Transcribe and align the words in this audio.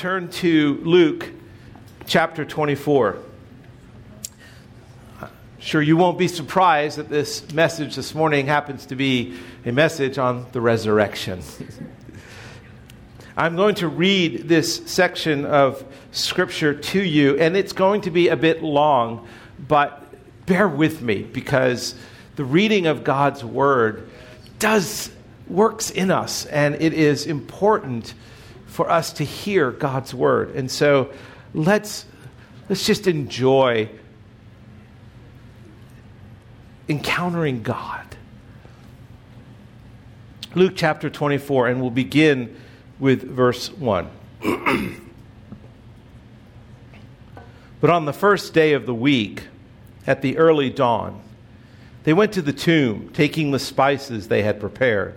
turn 0.00 0.30
to 0.30 0.80
Luke 0.82 1.28
chapter 2.06 2.42
24. 2.42 3.18
Sure, 5.58 5.82
you 5.82 5.94
won't 5.94 6.16
be 6.16 6.26
surprised 6.26 6.96
that 6.96 7.10
this 7.10 7.52
message 7.52 7.96
this 7.96 8.14
morning 8.14 8.46
happens 8.46 8.86
to 8.86 8.96
be 8.96 9.36
a 9.66 9.72
message 9.72 10.16
on 10.16 10.46
the 10.52 10.60
resurrection. 10.62 11.42
I'm 13.36 13.56
going 13.56 13.74
to 13.74 13.88
read 13.88 14.48
this 14.48 14.76
section 14.86 15.44
of 15.44 15.84
Scripture 16.12 16.72
to 16.72 17.04
you, 17.04 17.36
and 17.36 17.54
it's 17.54 17.74
going 17.74 18.00
to 18.00 18.10
be 18.10 18.28
a 18.28 18.36
bit 18.36 18.62
long, 18.62 19.28
but 19.68 20.02
bear 20.46 20.66
with 20.66 21.02
me 21.02 21.24
because 21.24 21.94
the 22.36 22.44
reading 22.46 22.86
of 22.86 23.04
God's 23.04 23.44
Word 23.44 24.08
does 24.58 25.10
works 25.46 25.90
in 25.90 26.10
us, 26.10 26.46
and 26.46 26.76
it 26.76 26.94
is 26.94 27.26
important 27.26 28.14
for 28.70 28.88
us 28.88 29.12
to 29.14 29.24
hear 29.24 29.72
God's 29.72 30.14
word. 30.14 30.54
And 30.54 30.70
so 30.70 31.12
let's, 31.52 32.06
let's 32.68 32.86
just 32.86 33.08
enjoy 33.08 33.90
encountering 36.88 37.62
God. 37.62 38.06
Luke 40.54 40.74
chapter 40.76 41.10
24, 41.10 41.68
and 41.68 41.80
we'll 41.80 41.90
begin 41.90 42.56
with 43.00 43.22
verse 43.22 43.70
1. 43.72 44.08
but 47.80 47.90
on 47.90 48.04
the 48.04 48.12
first 48.12 48.54
day 48.54 48.72
of 48.72 48.86
the 48.86 48.94
week, 48.94 49.48
at 50.06 50.22
the 50.22 50.38
early 50.38 50.70
dawn, 50.70 51.20
they 52.04 52.12
went 52.12 52.32
to 52.32 52.42
the 52.42 52.52
tomb, 52.52 53.10
taking 53.12 53.50
the 53.50 53.58
spices 53.58 54.28
they 54.28 54.42
had 54.42 54.60
prepared. 54.60 55.16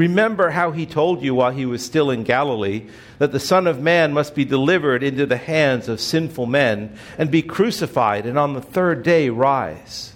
Remember 0.00 0.48
how 0.48 0.70
he 0.70 0.86
told 0.86 1.22
you 1.22 1.34
while 1.34 1.50
he 1.50 1.66
was 1.66 1.84
still 1.84 2.10
in 2.10 2.22
Galilee 2.22 2.86
that 3.18 3.32
the 3.32 3.38
Son 3.38 3.66
of 3.66 3.82
Man 3.82 4.14
must 4.14 4.34
be 4.34 4.46
delivered 4.46 5.02
into 5.02 5.26
the 5.26 5.36
hands 5.36 5.90
of 5.90 6.00
sinful 6.00 6.46
men 6.46 6.96
and 7.18 7.30
be 7.30 7.42
crucified, 7.42 8.24
and 8.24 8.38
on 8.38 8.54
the 8.54 8.62
third 8.62 9.02
day 9.02 9.28
rise. 9.28 10.14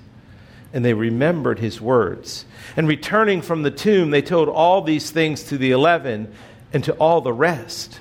And 0.72 0.86
they 0.86 0.94
remembered 0.94 1.58
his 1.58 1.82
words. 1.82 2.46
And 2.78 2.88
returning 2.88 3.42
from 3.42 3.62
the 3.62 3.70
tomb, 3.70 4.10
they 4.10 4.22
told 4.22 4.48
all 4.48 4.80
these 4.80 5.10
things 5.10 5.42
to 5.44 5.58
the 5.58 5.72
eleven 5.72 6.32
and 6.72 6.82
to 6.84 6.94
all 6.94 7.20
the 7.20 7.34
rest. 7.34 8.00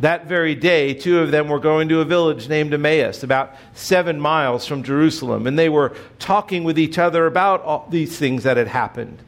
That 0.00 0.26
very 0.26 0.54
day, 0.54 0.94
two 0.94 1.18
of 1.18 1.32
them 1.32 1.48
were 1.48 1.58
going 1.58 1.88
to 1.88 2.00
a 2.00 2.04
village 2.04 2.48
named 2.48 2.72
Emmaus, 2.72 3.24
about 3.24 3.56
seven 3.74 4.20
miles 4.20 4.64
from 4.64 4.84
Jerusalem, 4.84 5.46
and 5.46 5.58
they 5.58 5.68
were 5.68 5.96
talking 6.20 6.62
with 6.62 6.78
each 6.78 6.98
other 6.98 7.26
about 7.26 7.62
all 7.62 7.86
these 7.90 8.16
things 8.16 8.44
that 8.44 8.56
had 8.56 8.68
happened. 8.68 9.18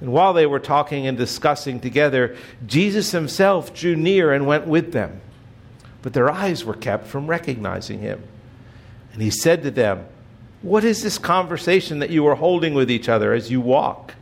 And 0.00 0.12
while 0.12 0.32
they 0.32 0.46
were 0.46 0.60
talking 0.60 1.06
and 1.06 1.16
discussing 1.18 1.80
together, 1.80 2.36
Jesus 2.66 3.12
himself 3.12 3.74
drew 3.74 3.96
near 3.96 4.32
and 4.32 4.46
went 4.46 4.66
with 4.66 4.92
them. 4.92 5.20
But 6.02 6.12
their 6.12 6.30
eyes 6.30 6.64
were 6.64 6.74
kept 6.74 7.06
from 7.06 7.26
recognizing 7.26 8.00
him. 8.00 8.22
And 9.12 9.22
he 9.22 9.30
said 9.30 9.62
to 9.62 9.70
them, 9.70 10.06
What 10.62 10.84
is 10.84 11.02
this 11.02 11.18
conversation 11.18 11.98
that 12.00 12.10
you 12.10 12.26
are 12.26 12.34
holding 12.34 12.74
with 12.74 12.90
each 12.90 13.08
other 13.08 13.32
as 13.32 13.50
you 13.50 13.60
walk? 13.60 14.14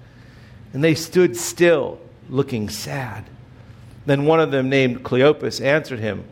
And 0.73 0.83
they 0.83 0.95
stood 0.95 1.37
still, 1.37 2.01
looking 2.29 2.69
sad. 2.69 3.25
Then 4.07 4.25
one 4.25 4.41
of 4.41 4.51
them, 4.51 4.69
named 4.69 5.03
Cleopas, 5.03 5.65
answered 5.65 6.01
him, 6.01 6.25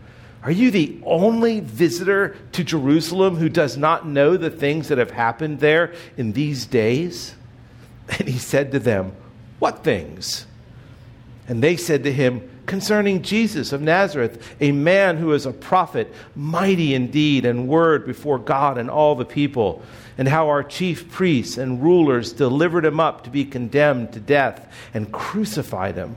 Are 0.42 0.50
you 0.50 0.70
the 0.70 0.98
only 1.04 1.60
visitor 1.60 2.36
to 2.52 2.64
Jerusalem 2.64 3.36
who 3.36 3.48
does 3.48 3.76
not 3.76 4.06
know 4.06 4.36
the 4.36 4.50
things 4.50 4.88
that 4.88 4.98
have 4.98 5.12
happened 5.12 5.60
there 5.60 5.94
in 6.16 6.32
these 6.32 6.66
days? 6.66 7.34
And 8.18 8.28
he 8.28 8.38
said 8.38 8.72
to 8.72 8.78
them, 8.78 9.12
What 9.58 9.84
things? 9.84 10.46
And 11.48 11.62
they 11.62 11.76
said 11.76 12.02
to 12.04 12.12
him, 12.12 12.48
Concerning 12.66 13.22
Jesus 13.22 13.72
of 13.72 13.80
Nazareth, 13.80 14.54
a 14.60 14.72
man 14.72 15.16
who 15.16 15.32
is 15.32 15.46
a 15.46 15.52
prophet, 15.52 16.12
mighty 16.34 16.94
in 16.94 17.10
deed 17.10 17.44
and 17.44 17.68
word 17.68 18.06
before 18.06 18.38
God 18.38 18.78
and 18.78 18.88
all 18.88 19.14
the 19.14 19.24
people, 19.24 19.82
and 20.16 20.28
how 20.28 20.48
our 20.48 20.62
chief 20.62 21.10
priests 21.10 21.58
and 21.58 21.82
rulers 21.82 22.32
delivered 22.32 22.84
him 22.84 23.00
up 23.00 23.24
to 23.24 23.30
be 23.30 23.44
condemned 23.44 24.12
to 24.12 24.20
death 24.20 24.72
and 24.94 25.10
crucified 25.10 25.96
him. 25.96 26.16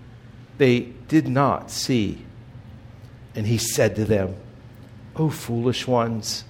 they 0.61 0.81
did 1.07 1.27
not 1.27 1.71
see. 1.71 2.23
And 3.33 3.47
he 3.47 3.57
said 3.57 3.95
to 3.95 4.05
them, 4.05 4.35
O 5.15 5.31
foolish 5.31 5.87
ones, 5.87 6.43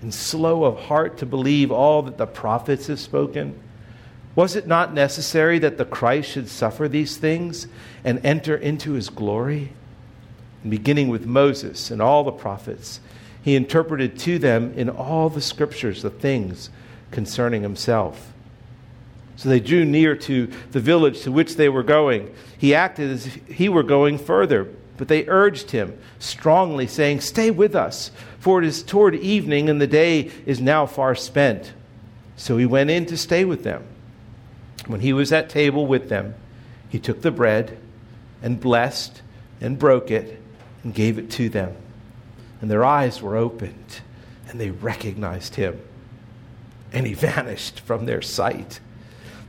and 0.00 0.14
slow 0.14 0.64
of 0.64 0.78
heart 0.84 1.18
to 1.18 1.26
believe 1.26 1.70
all 1.70 2.00
that 2.02 2.16
the 2.16 2.26
prophets 2.26 2.86
have 2.86 2.98
spoken. 2.98 3.60
Was 4.34 4.56
it 4.56 4.66
not 4.66 4.94
necessary 4.94 5.58
that 5.58 5.76
the 5.76 5.84
Christ 5.84 6.30
should 6.30 6.48
suffer 6.48 6.88
these 6.88 7.18
things 7.18 7.66
and 8.02 8.24
enter 8.24 8.56
into 8.56 8.92
his 8.92 9.10
glory? 9.10 9.74
And 10.62 10.70
beginning 10.70 11.08
with 11.08 11.26
Moses 11.26 11.90
and 11.90 12.00
all 12.00 12.24
the 12.24 12.32
prophets, 12.32 13.00
he 13.42 13.54
interpreted 13.54 14.18
to 14.20 14.38
them 14.38 14.72
in 14.78 14.88
all 14.88 15.28
the 15.28 15.42
scriptures 15.42 16.00
the 16.00 16.08
things 16.08 16.70
concerning 17.10 17.60
himself. 17.60 18.32
So 19.36 19.48
they 19.48 19.60
drew 19.60 19.84
near 19.84 20.14
to 20.16 20.46
the 20.72 20.80
village 20.80 21.22
to 21.22 21.32
which 21.32 21.56
they 21.56 21.68
were 21.68 21.82
going. 21.82 22.34
He 22.58 22.74
acted 22.74 23.10
as 23.10 23.26
if 23.26 23.46
he 23.46 23.68
were 23.68 23.82
going 23.82 24.18
further, 24.18 24.68
but 24.96 25.08
they 25.08 25.26
urged 25.26 25.70
him 25.70 25.98
strongly, 26.18 26.86
saying, 26.86 27.20
Stay 27.20 27.50
with 27.50 27.74
us, 27.74 28.10
for 28.38 28.62
it 28.62 28.66
is 28.66 28.82
toward 28.82 29.14
evening, 29.14 29.68
and 29.68 29.80
the 29.80 29.86
day 29.86 30.30
is 30.46 30.60
now 30.60 30.86
far 30.86 31.14
spent. 31.14 31.72
So 32.36 32.56
he 32.56 32.66
went 32.66 32.90
in 32.90 33.06
to 33.06 33.16
stay 33.16 33.44
with 33.44 33.64
them. 33.64 33.84
When 34.86 35.00
he 35.00 35.12
was 35.12 35.32
at 35.32 35.48
table 35.48 35.86
with 35.86 36.08
them, 36.08 36.34
he 36.88 36.98
took 36.98 37.22
the 37.22 37.30
bread 37.30 37.78
and 38.42 38.60
blessed 38.60 39.22
and 39.60 39.78
broke 39.78 40.10
it 40.10 40.40
and 40.82 40.92
gave 40.92 41.18
it 41.18 41.30
to 41.32 41.48
them. 41.48 41.74
And 42.60 42.70
their 42.70 42.84
eyes 42.84 43.22
were 43.22 43.36
opened, 43.36 44.00
and 44.48 44.60
they 44.60 44.70
recognized 44.70 45.54
him. 45.54 45.80
And 46.92 47.06
he 47.06 47.14
vanished 47.14 47.80
from 47.80 48.06
their 48.06 48.22
sight. 48.22 48.80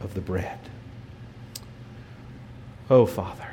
of 0.00 0.14
the 0.14 0.20
bread. 0.20 0.58
Oh, 2.88 3.06
Father, 3.06 3.48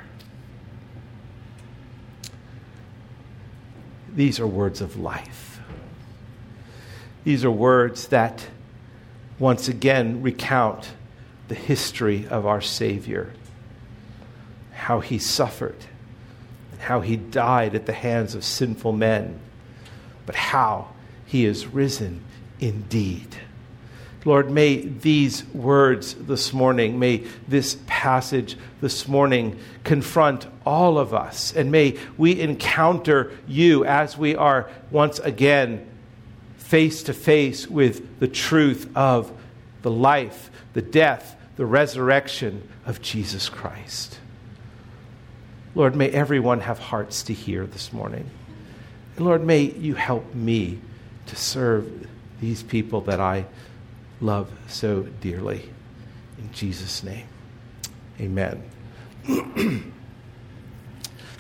these 4.14 4.40
are 4.40 4.48
words 4.48 4.82
of 4.82 4.98
life. 4.98 5.60
These 7.24 7.44
are 7.46 7.52
words 7.52 8.08
that 8.08 8.48
once 9.40 9.68
again 9.68 10.22
recount 10.22 10.92
the 11.48 11.56
history 11.56 12.28
of 12.28 12.46
our 12.46 12.62
Savior, 12.62 13.34
how 14.74 15.00
he 15.00 15.18
suffered, 15.18 15.78
how 16.80 17.02
he 17.02 17.16
died 17.16 17.76
at 17.76 17.86
the 17.86 17.94
hands 17.94 18.36
of 18.36 18.44
sinful 18.44 18.92
men, 18.92 19.40
but 20.26 20.36
how 20.36 20.90
he 21.26 21.46
is 21.46 21.66
risen 21.66 22.24
indeed. 22.60 23.38
Lord, 24.26 24.50
may 24.50 24.78
these 24.78 25.46
words 25.48 26.14
this 26.14 26.54
morning, 26.54 26.98
may 26.98 27.26
this 27.48 27.78
passage 27.88 28.58
this 28.80 29.08
morning 29.08 29.60
confront 29.84 30.48
all 30.66 30.98
of 30.98 31.14
us, 31.14 31.54
and 31.54 31.72
may 31.72 31.98
we 32.18 32.40
encounter 32.40 33.34
you 33.48 33.84
as 33.84 34.18
we 34.18 34.36
are 34.36 34.70
once 34.92 35.20
again 35.20 35.90
face 36.58 37.04
to 37.04 37.14
face 37.14 37.68
with 37.68 38.20
the 38.20 38.28
truth 38.28 38.90
of 38.96 39.32
the 39.82 39.92
life, 39.92 40.50
the 40.72 40.82
death, 40.82 41.36
the 41.58 41.66
resurrection 41.66 42.68
of 42.86 43.02
Jesus 43.02 43.50
Christ. 43.50 44.20
Lord, 45.76 45.96
may 45.96 46.10
everyone 46.10 46.62
have 46.62 46.80
hearts 46.80 47.24
to 47.24 47.34
hear 47.34 47.66
this 47.66 47.92
morning. 47.92 48.30
And 49.18 49.26
Lord, 49.26 49.44
may 49.44 49.64
you 49.64 49.96
help 49.96 50.34
me 50.34 50.80
to 51.26 51.36
serve 51.36 52.08
these 52.40 52.64
people 52.64 53.02
that 53.02 53.20
I 53.20 53.46
love 54.24 54.50
so 54.68 55.04
dearly. 55.22 55.70
In 56.38 56.52
Jesus' 56.52 57.04
name, 57.04 57.28
amen. 58.20 58.64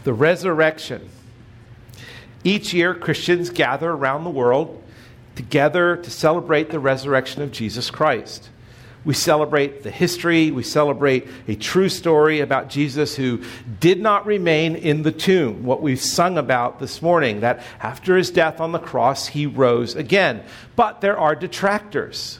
the 0.03 0.13
resurrection. 0.13 1.09
Each 2.43 2.73
year, 2.73 2.93
Christians 2.93 3.49
gather 3.49 3.89
around 3.89 4.25
the 4.25 4.29
world 4.29 4.83
together 5.35 5.95
to 5.95 6.11
celebrate 6.11 6.69
the 6.69 6.79
resurrection 6.79 7.41
of 7.41 7.51
Jesus 7.51 7.89
Christ. 7.89 8.49
We 9.05 9.13
celebrate 9.13 9.83
the 9.83 9.91
history, 9.91 10.51
we 10.51 10.63
celebrate 10.63 11.27
a 11.47 11.55
true 11.55 11.89
story 11.89 12.39
about 12.39 12.69
Jesus 12.69 13.15
who 13.15 13.43
did 13.79 13.99
not 13.99 14.25
remain 14.25 14.75
in 14.75 15.03
the 15.03 15.11
tomb, 15.11 15.65
what 15.65 15.81
we've 15.81 15.99
sung 15.99 16.37
about 16.37 16.79
this 16.79 17.01
morning, 17.01 17.41
that 17.41 17.63
after 17.81 18.15
his 18.15 18.31
death 18.31 18.61
on 18.61 18.71
the 18.71 18.79
cross, 18.79 19.27
he 19.27 19.45
rose 19.45 19.95
again. 19.95 20.43
But 20.77 21.01
there 21.01 21.17
are 21.17 21.35
detractors. 21.35 22.39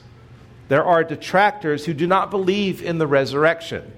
There 0.68 0.84
are 0.84 1.04
detractors 1.04 1.84
who 1.84 1.94
do 1.94 2.06
not 2.06 2.30
believe 2.30 2.82
in 2.82 2.98
the 2.98 3.06
resurrection. 3.06 3.92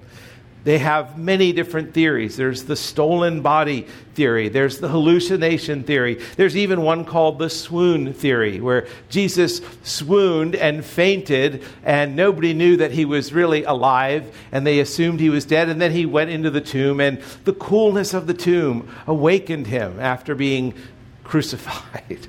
They 0.67 0.79
have 0.79 1.17
many 1.17 1.53
different 1.53 1.93
theories. 1.93 2.35
There's 2.35 2.65
the 2.65 2.75
stolen 2.75 3.41
body 3.41 3.87
theory, 4.15 4.49
there's 4.49 4.79
the 4.79 4.89
hallucination 4.89 5.83
theory, 5.83 6.19
there's 6.35 6.57
even 6.57 6.81
one 6.81 7.05
called 7.05 7.39
the 7.39 7.49
swoon 7.49 8.11
theory, 8.13 8.59
where 8.59 8.85
Jesus 9.07 9.61
swooned 9.83 10.55
and 10.55 10.83
fainted, 10.83 11.63
and 11.85 12.17
nobody 12.17 12.53
knew 12.53 12.75
that 12.77 12.91
he 12.91 13.05
was 13.05 13.31
really 13.31 13.63
alive, 13.63 14.35
and 14.51 14.67
they 14.67 14.79
assumed 14.79 15.21
he 15.21 15.29
was 15.29 15.45
dead, 15.45 15.69
and 15.69 15.79
then 15.79 15.93
he 15.93 16.05
went 16.05 16.31
into 16.31 16.49
the 16.49 16.59
tomb, 16.59 16.99
and 16.99 17.21
the 17.45 17.53
coolness 17.53 18.13
of 18.13 18.27
the 18.27 18.33
tomb 18.33 18.93
awakened 19.05 19.67
him 19.67 20.01
after 20.01 20.35
being 20.35 20.73
crucified. 21.23 22.27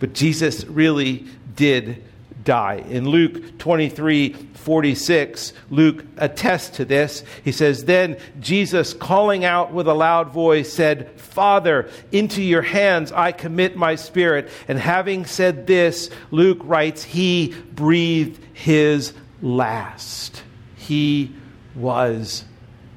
but 0.00 0.12
Jesus 0.12 0.66
really 0.66 1.24
did 1.54 2.04
die. 2.46 2.82
In 2.88 3.06
Luke 3.08 3.58
23 3.58 4.32
46, 4.32 5.52
Luke 5.70 6.04
attests 6.16 6.78
to 6.78 6.84
this. 6.84 7.22
He 7.44 7.52
says, 7.52 7.84
Then 7.84 8.16
Jesus, 8.40 8.94
calling 8.94 9.44
out 9.44 9.72
with 9.72 9.86
a 9.86 9.94
loud 9.94 10.30
voice, 10.30 10.72
said, 10.72 11.20
Father, 11.20 11.88
into 12.10 12.42
your 12.42 12.62
hands 12.62 13.12
I 13.12 13.30
commit 13.30 13.76
my 13.76 13.94
spirit. 13.94 14.48
And 14.66 14.78
having 14.78 15.24
said 15.24 15.68
this, 15.68 16.10
Luke 16.32 16.58
writes, 16.62 17.04
He 17.04 17.54
breathed 17.74 18.42
his 18.54 19.12
last. 19.40 20.42
He 20.74 21.32
was 21.76 22.44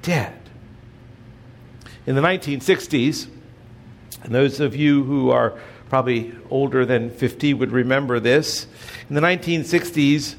dead. 0.02 0.40
In 2.08 2.16
the 2.16 2.22
1960s, 2.22 3.28
and 4.24 4.34
those 4.34 4.60
of 4.60 4.76
you 4.76 5.04
who 5.04 5.30
are 5.30 5.60
probably 5.90 6.34
older 6.50 6.86
than 6.86 7.10
50 7.10 7.54
would 7.56 7.72
remember 7.72 8.20
this. 8.20 8.68
In 9.10 9.16
the 9.16 9.22
1960s, 9.22 10.36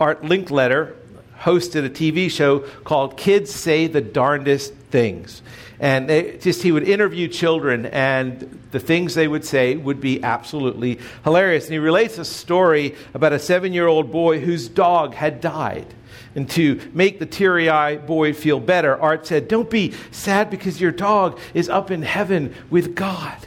Art 0.00 0.22
Linkletter 0.22 0.96
hosted 1.38 1.84
a 1.84 1.88
TV 1.88 2.28
show 2.28 2.60
called 2.82 3.16
Kids 3.16 3.54
Say 3.54 3.86
the 3.86 4.00
Darndest 4.00 4.74
Things. 4.90 5.40
And 5.78 6.08
just 6.40 6.64
he 6.64 6.72
would 6.72 6.82
interview 6.82 7.28
children, 7.28 7.86
and 7.86 8.60
the 8.72 8.80
things 8.80 9.14
they 9.14 9.28
would 9.28 9.44
say 9.44 9.76
would 9.76 10.00
be 10.00 10.20
absolutely 10.24 10.98
hilarious. 11.22 11.66
And 11.66 11.74
he 11.74 11.78
relates 11.78 12.18
a 12.18 12.24
story 12.24 12.96
about 13.14 13.32
a 13.32 13.38
seven 13.38 13.72
year 13.72 13.86
old 13.86 14.10
boy 14.10 14.40
whose 14.40 14.68
dog 14.68 15.14
had 15.14 15.40
died. 15.40 15.86
And 16.34 16.50
to 16.50 16.80
make 16.92 17.20
the 17.20 17.26
teary 17.26 17.70
eyed 17.70 18.04
boy 18.04 18.32
feel 18.32 18.58
better, 18.58 19.00
Art 19.00 19.28
said, 19.28 19.46
Don't 19.46 19.70
be 19.70 19.94
sad 20.10 20.50
because 20.50 20.80
your 20.80 20.90
dog 20.90 21.38
is 21.54 21.68
up 21.68 21.92
in 21.92 22.02
heaven 22.02 22.52
with 22.68 22.96
God. 22.96 23.38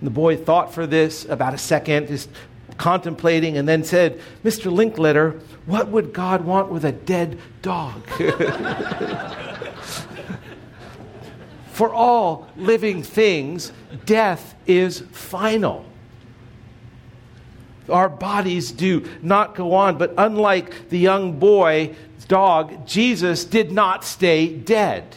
And 0.00 0.06
the 0.06 0.12
boy 0.12 0.36
thought 0.36 0.72
for 0.72 0.86
this 0.86 1.24
about 1.24 1.54
a 1.54 1.58
second, 1.58 2.08
just 2.08 2.28
contemplating, 2.78 3.58
and 3.58 3.68
then 3.68 3.84
said, 3.84 4.20
Mr. 4.44 4.72
Linkletter, 4.72 5.40
what 5.66 5.88
would 5.88 6.12
God 6.12 6.44
want 6.44 6.70
with 6.70 6.84
a 6.84 6.92
dead 6.92 7.38
dog? 7.60 8.06
for 11.72 11.92
all 11.92 12.48
living 12.56 13.02
things, 13.02 13.72
death 14.06 14.54
is 14.66 15.00
final. 15.12 15.84
Our 17.88 18.08
bodies 18.08 18.72
do 18.72 19.08
not 19.22 19.54
go 19.54 19.74
on, 19.74 19.98
but 19.98 20.14
unlike 20.18 20.88
the 20.88 20.98
young 20.98 21.38
boy's 21.38 21.94
dog, 22.26 22.86
Jesus 22.86 23.44
did 23.44 23.72
not 23.72 24.04
stay 24.04 24.54
dead. 24.54 25.16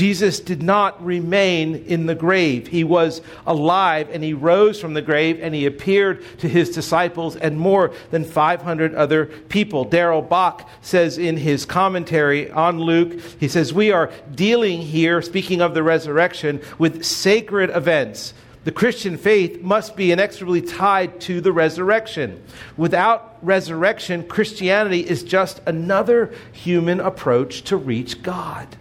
Jesus 0.00 0.40
did 0.40 0.62
not 0.62 1.04
remain 1.04 1.74
in 1.74 2.06
the 2.06 2.14
grave. 2.14 2.68
He 2.68 2.84
was 2.84 3.20
alive 3.46 4.08
and 4.10 4.24
he 4.24 4.32
rose 4.32 4.80
from 4.80 4.94
the 4.94 5.02
grave 5.02 5.38
and 5.42 5.54
he 5.54 5.66
appeared 5.66 6.24
to 6.38 6.48
his 6.48 6.70
disciples 6.70 7.36
and 7.36 7.60
more 7.60 7.92
than 8.10 8.24
500 8.24 8.94
other 8.94 9.26
people. 9.26 9.84
Darrell 9.84 10.22
Bock 10.22 10.66
says 10.80 11.18
in 11.18 11.36
his 11.36 11.66
commentary 11.66 12.50
on 12.50 12.80
Luke, 12.80 13.20
he 13.38 13.46
says, 13.46 13.74
We 13.74 13.92
are 13.92 14.10
dealing 14.34 14.80
here, 14.80 15.20
speaking 15.20 15.60
of 15.60 15.74
the 15.74 15.82
resurrection, 15.82 16.62
with 16.78 17.04
sacred 17.04 17.68
events. 17.68 18.32
The 18.64 18.72
Christian 18.72 19.18
faith 19.18 19.60
must 19.60 19.96
be 19.96 20.12
inexorably 20.12 20.62
tied 20.62 21.20
to 21.22 21.42
the 21.42 21.52
resurrection. 21.52 22.42
Without 22.78 23.36
resurrection, 23.42 24.26
Christianity 24.26 25.00
is 25.00 25.22
just 25.22 25.60
another 25.66 26.32
human 26.52 27.00
approach 27.00 27.64
to 27.64 27.76
reach 27.76 28.22
God. 28.22 28.78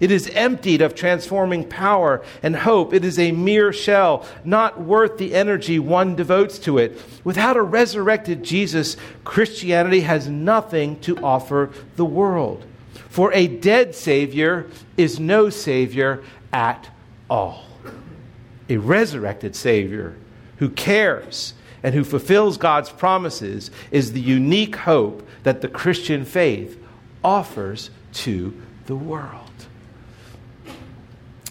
It 0.00 0.10
is 0.10 0.28
emptied 0.30 0.80
of 0.80 0.94
transforming 0.94 1.68
power 1.68 2.22
and 2.42 2.54
hope. 2.54 2.94
It 2.94 3.04
is 3.04 3.18
a 3.18 3.32
mere 3.32 3.72
shell, 3.72 4.26
not 4.44 4.80
worth 4.80 5.18
the 5.18 5.34
energy 5.34 5.78
one 5.78 6.14
devotes 6.14 6.58
to 6.60 6.78
it. 6.78 7.00
Without 7.24 7.56
a 7.56 7.62
resurrected 7.62 8.42
Jesus, 8.42 8.96
Christianity 9.24 10.00
has 10.00 10.28
nothing 10.28 11.00
to 11.00 11.16
offer 11.18 11.70
the 11.96 12.04
world. 12.04 12.64
For 13.08 13.32
a 13.32 13.48
dead 13.48 13.94
Savior 13.94 14.68
is 14.96 15.18
no 15.18 15.50
Savior 15.50 16.22
at 16.52 16.88
all. 17.28 17.64
A 18.68 18.76
resurrected 18.76 19.56
Savior 19.56 20.14
who 20.58 20.68
cares 20.68 21.54
and 21.82 21.94
who 21.94 22.04
fulfills 22.04 22.56
God's 22.56 22.90
promises 22.90 23.70
is 23.90 24.12
the 24.12 24.20
unique 24.20 24.76
hope 24.76 25.26
that 25.42 25.60
the 25.60 25.68
Christian 25.68 26.24
faith 26.24 26.82
offers 27.24 27.90
to 28.12 28.60
the 28.86 28.96
world. 28.96 29.47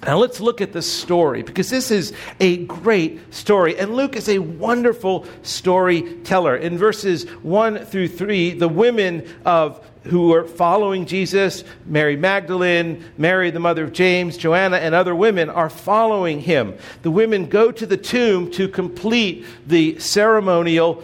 Now 0.04 0.18
let's 0.18 0.40
look 0.40 0.62
at 0.62 0.74
this 0.74 0.92
story 0.92 1.42
because 1.42 1.70
this 1.70 1.90
is 1.92 2.14
a 2.40 2.58
great 2.66 3.34
story. 3.34 3.78
And 3.78 3.96
Luke 3.96 4.16
is 4.16 4.30
a 4.30 4.40
wonderful 4.40 5.26
storyteller. 5.42 6.56
In 6.56 6.78
verses 6.78 7.28
1 7.42 7.86
through 7.86 8.10
3, 8.10 8.54
the 8.54 8.68
women 8.68 9.28
of 9.44 9.84
who 10.04 10.34
are 10.34 10.46
following 10.46 11.06
Jesus, 11.06 11.64
Mary 11.86 12.16
Magdalene, 12.16 13.04
Mary, 13.18 13.52
the 13.52 13.60
mother 13.60 13.84
of 13.84 13.92
James, 13.92 14.38
Joanna, 14.38 14.78
and 14.78 14.96
other 14.96 15.14
women 15.14 15.50
are 15.50 15.70
following 15.70 16.40
him. 16.40 16.78
The 17.02 17.12
women 17.12 17.48
go 17.48 17.72
to 17.72 17.86
the 17.86 17.98
tomb 17.98 18.50
to 18.52 18.68
complete 18.68 19.46
the 19.66 20.00
ceremonial 20.00 21.04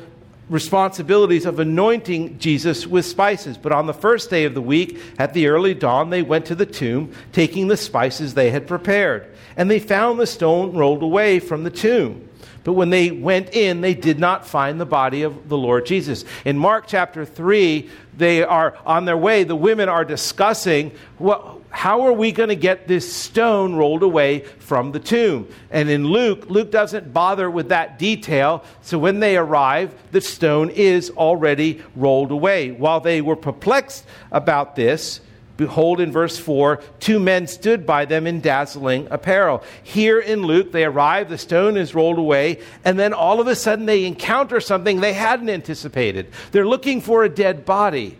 responsibilities 0.49 1.45
of 1.45 1.59
anointing 1.59 2.37
Jesus 2.39 2.85
with 2.85 3.05
spices. 3.05 3.57
But 3.57 3.71
on 3.71 3.87
the 3.87 3.93
first 3.93 4.29
day 4.29 4.45
of 4.45 4.53
the 4.53 4.61
week, 4.61 4.99
at 5.17 5.33
the 5.33 5.47
early 5.47 5.73
dawn, 5.73 6.09
they 6.09 6.21
went 6.21 6.45
to 6.47 6.55
the 6.55 6.65
tomb, 6.65 7.11
taking 7.31 7.67
the 7.67 7.77
spices 7.77 8.33
they 8.33 8.51
had 8.51 8.67
prepared. 8.67 9.27
And 9.55 9.69
they 9.69 9.79
found 9.79 10.19
the 10.19 10.27
stone 10.27 10.75
rolled 10.75 11.03
away 11.03 11.39
from 11.39 11.63
the 11.63 11.69
tomb. 11.69 12.27
But 12.63 12.73
when 12.73 12.89
they 12.89 13.11
went 13.11 13.53
in, 13.53 13.81
they 13.81 13.93
did 13.93 14.19
not 14.19 14.47
find 14.47 14.79
the 14.79 14.85
body 14.85 15.23
of 15.23 15.49
the 15.49 15.57
Lord 15.57 15.85
Jesus. 15.85 16.25
In 16.45 16.57
Mark 16.57 16.85
chapter 16.87 17.25
3, 17.25 17.89
they 18.15 18.43
are 18.43 18.77
on 18.85 19.05
their 19.05 19.17
way. 19.17 19.43
The 19.43 19.55
women 19.55 19.89
are 19.89 20.05
discussing 20.05 20.91
what, 21.17 21.57
how 21.69 22.01
are 22.01 22.13
we 22.13 22.31
going 22.31 22.49
to 22.49 22.55
get 22.55 22.87
this 22.87 23.11
stone 23.11 23.75
rolled 23.75 24.03
away 24.03 24.41
from 24.59 24.91
the 24.91 24.99
tomb? 24.99 25.47
And 25.71 25.89
in 25.89 26.05
Luke, 26.05 26.49
Luke 26.49 26.71
doesn't 26.71 27.11
bother 27.11 27.49
with 27.49 27.69
that 27.69 27.97
detail. 27.97 28.63
So 28.81 28.99
when 28.99 29.19
they 29.19 29.37
arrive, 29.37 29.93
the 30.11 30.21
stone 30.21 30.69
is 30.69 31.09
already 31.11 31.81
rolled 31.95 32.31
away. 32.31 32.71
While 32.71 32.99
they 32.99 33.21
were 33.21 33.35
perplexed 33.35 34.05
about 34.31 34.75
this, 34.75 35.19
Behold, 35.55 35.99
in 35.99 36.11
verse 36.11 36.37
4, 36.37 36.77
two 36.99 37.19
men 37.19 37.45
stood 37.45 37.85
by 37.85 38.05
them 38.05 38.25
in 38.25 38.41
dazzling 38.41 39.07
apparel. 39.11 39.63
Here 39.83 40.19
in 40.19 40.41
Luke, 40.43 40.71
they 40.71 40.83
arrive, 40.83 41.29
the 41.29 41.37
stone 41.37 41.77
is 41.77 41.93
rolled 41.93 42.17
away, 42.17 42.59
and 42.83 42.97
then 42.97 43.13
all 43.13 43.39
of 43.39 43.47
a 43.47 43.55
sudden 43.55 43.85
they 43.85 44.05
encounter 44.05 44.59
something 44.59 44.99
they 44.99 45.13
hadn't 45.13 45.49
anticipated. 45.49 46.31
They're 46.51 46.67
looking 46.67 47.01
for 47.01 47.23
a 47.23 47.29
dead 47.29 47.65
body. 47.65 48.17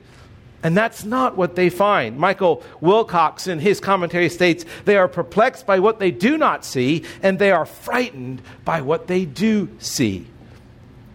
And 0.61 0.77
that's 0.77 1.03
not 1.03 1.35
what 1.35 1.55
they 1.55 1.69
find. 1.69 2.17
Michael 2.17 2.63
Wilcock, 2.81 3.45
in 3.47 3.59
his 3.59 3.81
commentary, 3.81 4.29
states 4.29 4.63
they 4.85 4.95
are 4.95 5.09
perplexed 5.09 5.65
by 5.65 5.79
what 5.79 5.99
they 5.99 6.11
do 6.11 6.37
not 6.37 6.63
see, 6.63 7.03
and 7.21 7.37
they 7.37 7.51
are 7.51 7.65
frightened 7.65 8.41
by 8.63 8.79
what 8.81 9.07
they 9.07 9.25
do 9.25 9.69
see. 9.79 10.27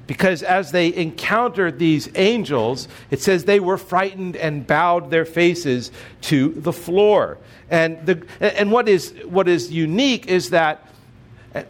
Because 0.08 0.42
as 0.42 0.72
they 0.72 0.92
encountered 0.94 1.78
these 1.78 2.08
angels, 2.14 2.88
it 3.10 3.20
says 3.20 3.44
they 3.44 3.60
were 3.60 3.76
frightened 3.76 4.36
and 4.36 4.66
bowed 4.66 5.10
their 5.10 5.26
faces 5.26 5.92
to 6.22 6.48
the 6.48 6.72
floor. 6.72 7.36
And, 7.70 8.04
the, 8.06 8.26
and 8.40 8.72
what, 8.72 8.88
is, 8.88 9.12
what 9.26 9.48
is 9.48 9.70
unique 9.70 10.26
is 10.26 10.48
that 10.50 10.88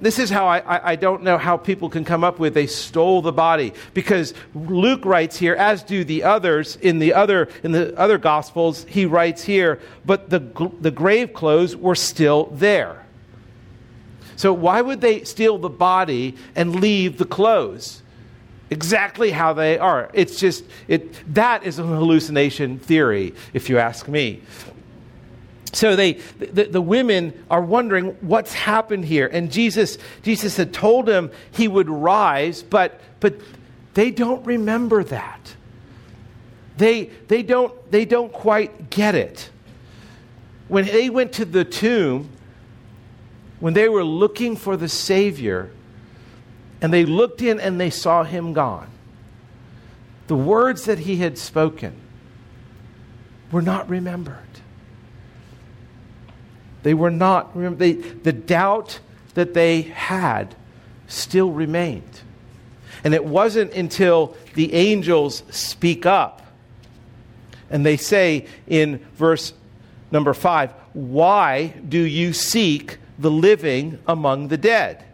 this 0.01 0.21
is 0.21 0.31
how 0.31 0.47
I, 0.47 0.93
I, 0.93 0.97
don't 0.97 1.23
know 1.23 1.37
how 1.39 1.57
people 1.57 1.89
can 1.89 2.05
come 2.05 2.23
up 2.23 2.39
with 2.39 2.55
they 2.55 2.67
stole 2.67 3.23
the 3.23 3.33
body. 3.33 3.73
Because 3.95 4.35
luke 4.55 5.05
writes 5.05 5.37
here 5.37 5.55
as 5.55 5.83
do 5.83 6.05
the 6.05 6.25
others 6.25 6.77
in 6.77 6.99
the 6.99 7.15
other 7.15 7.49
in 7.63 7.73
the 7.73 7.97
other 7.99 8.19
gospels 8.19 8.85
he 8.89 9.07
writes 9.07 9.45
here 9.45 9.81
but 10.05 10.31
the, 10.31 10.41
the 10.81 10.91
grave 10.91 11.33
clothes 11.33 11.77
were 11.77 11.95
still 11.95 12.47
there. 12.47 13.05
So 14.37 14.53
why 14.53 14.81
would 14.81 15.01
they 15.01 15.25
steal 15.25 15.59
the 15.59 15.69
body 15.69 16.37
and 16.55 16.81
leave 16.81 17.19
the 17.19 17.25
clothes 17.25 18.03
exactly 18.71 19.31
how 19.31 19.53
they 19.53 19.79
are. 19.79 20.11
It's 20.13 20.39
just, 20.39 20.65
it, 20.87 21.35
that 21.35 21.65
is 21.65 21.79
a 21.79 21.85
hallucination 21.85 22.79
theory, 22.79 23.35
if 23.53 23.69
you 23.69 23.79
ask 23.79 24.09
me. 24.09 24.43
So 25.73 25.97
they, 25.97 26.15
the, 26.39 26.65
the, 26.65 26.81
women 26.81 27.45
are 27.51 27.61
wondering 27.61 28.17
what's 28.21 28.55
happened 28.55 29.05
here. 29.05 29.29
And 29.31 29.53
Jesus, 29.53 29.99
Jesus 30.23 30.57
had 30.57 30.73
told 30.73 31.07
them 31.07 31.31
he 31.51 31.69
would 31.69 31.91
rise, 31.91 32.63
but, 32.63 33.01
but 33.21 33.35
they 33.95 34.11
don't 34.11 34.45
remember 34.47 35.05
that. 35.05 35.55
They, 36.79 37.05
they, 37.29 37.43
don't, 37.43 37.91
they 37.91 38.05
don't 38.05 38.33
quite 38.33 38.89
get 38.89 39.15
it. 39.15 39.51
When 40.69 40.85
they 40.87 41.11
went 41.11 41.33
to 41.35 41.45
the 41.45 41.65
tomb, 41.65 42.31
when 43.61 43.75
they 43.75 43.89
were 43.89 44.05
looking 44.05 44.57
for 44.57 44.77
the 44.77 44.89
Savior, 44.89 45.71
and 46.81 46.93
they 46.93 47.05
looked 47.05 47.43
in 47.43 47.59
and 47.61 47.81
they 47.81 47.91
saw 47.91 48.25
him 48.25 48.53
gone. 48.53 48.89
The 50.29 50.37
words 50.37 50.85
that 50.85 51.01
he 51.01 51.17
had 51.17 51.39
spoken 51.39 51.95
were 53.51 53.63
not 53.63 53.89
remembered. 53.89 54.37
They 56.83 56.95
were 56.95 57.11
not, 57.11 57.57
they, 57.79 57.93
the 57.93 58.33
doubt 58.33 59.01
that 59.35 59.55
they 59.55 59.83
had 59.83 60.55
still 61.07 61.51
remained. 61.51 62.21
And 63.05 63.15
it 63.15 63.25
wasn't 63.25 63.73
until 63.73 64.37
the 64.55 64.75
angels 64.75 65.43
speak 65.51 66.05
up 66.07 66.39
and 67.71 67.85
they 67.85 67.97
say 67.97 68.47
in 68.67 68.99
verse 69.15 69.53
number 70.11 70.35
five, 70.35 70.71
Why 70.93 71.69
do 71.89 72.01
you 72.01 72.33
seek 72.33 72.99
the 73.19 73.31
living 73.31 73.99
among 74.07 74.49
the 74.49 74.57
dead? 74.57 75.05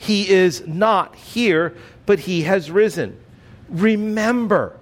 He 0.00 0.30
is 0.30 0.66
not 0.66 1.14
here, 1.14 1.74
but 2.06 2.20
he 2.20 2.44
has 2.44 2.70
risen. 2.70 3.20
Remember 3.68 4.78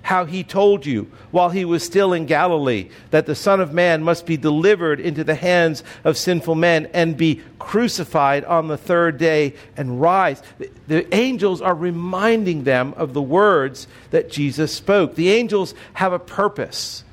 how 0.00 0.24
he 0.24 0.42
told 0.42 0.86
you 0.86 1.10
while 1.30 1.50
he 1.50 1.66
was 1.66 1.84
still 1.84 2.14
in 2.14 2.24
Galilee 2.24 2.88
that 3.10 3.26
the 3.26 3.34
Son 3.34 3.60
of 3.60 3.74
Man 3.74 4.02
must 4.02 4.24
be 4.24 4.38
delivered 4.38 4.98
into 4.98 5.24
the 5.24 5.34
hands 5.34 5.84
of 6.04 6.16
sinful 6.16 6.54
men 6.54 6.88
and 6.94 7.18
be 7.18 7.42
crucified 7.58 8.46
on 8.46 8.68
the 8.68 8.78
third 8.78 9.18
day 9.18 9.52
and 9.76 10.00
rise. 10.00 10.42
The 10.88 11.14
angels 11.14 11.60
are 11.60 11.74
reminding 11.74 12.64
them 12.64 12.94
of 12.96 13.12
the 13.12 13.20
words 13.20 13.86
that 14.10 14.30
Jesus 14.30 14.72
spoke. 14.72 15.16
The 15.16 15.32
angels 15.32 15.74
have 15.92 16.14
a 16.14 16.18
purpose. 16.18 17.04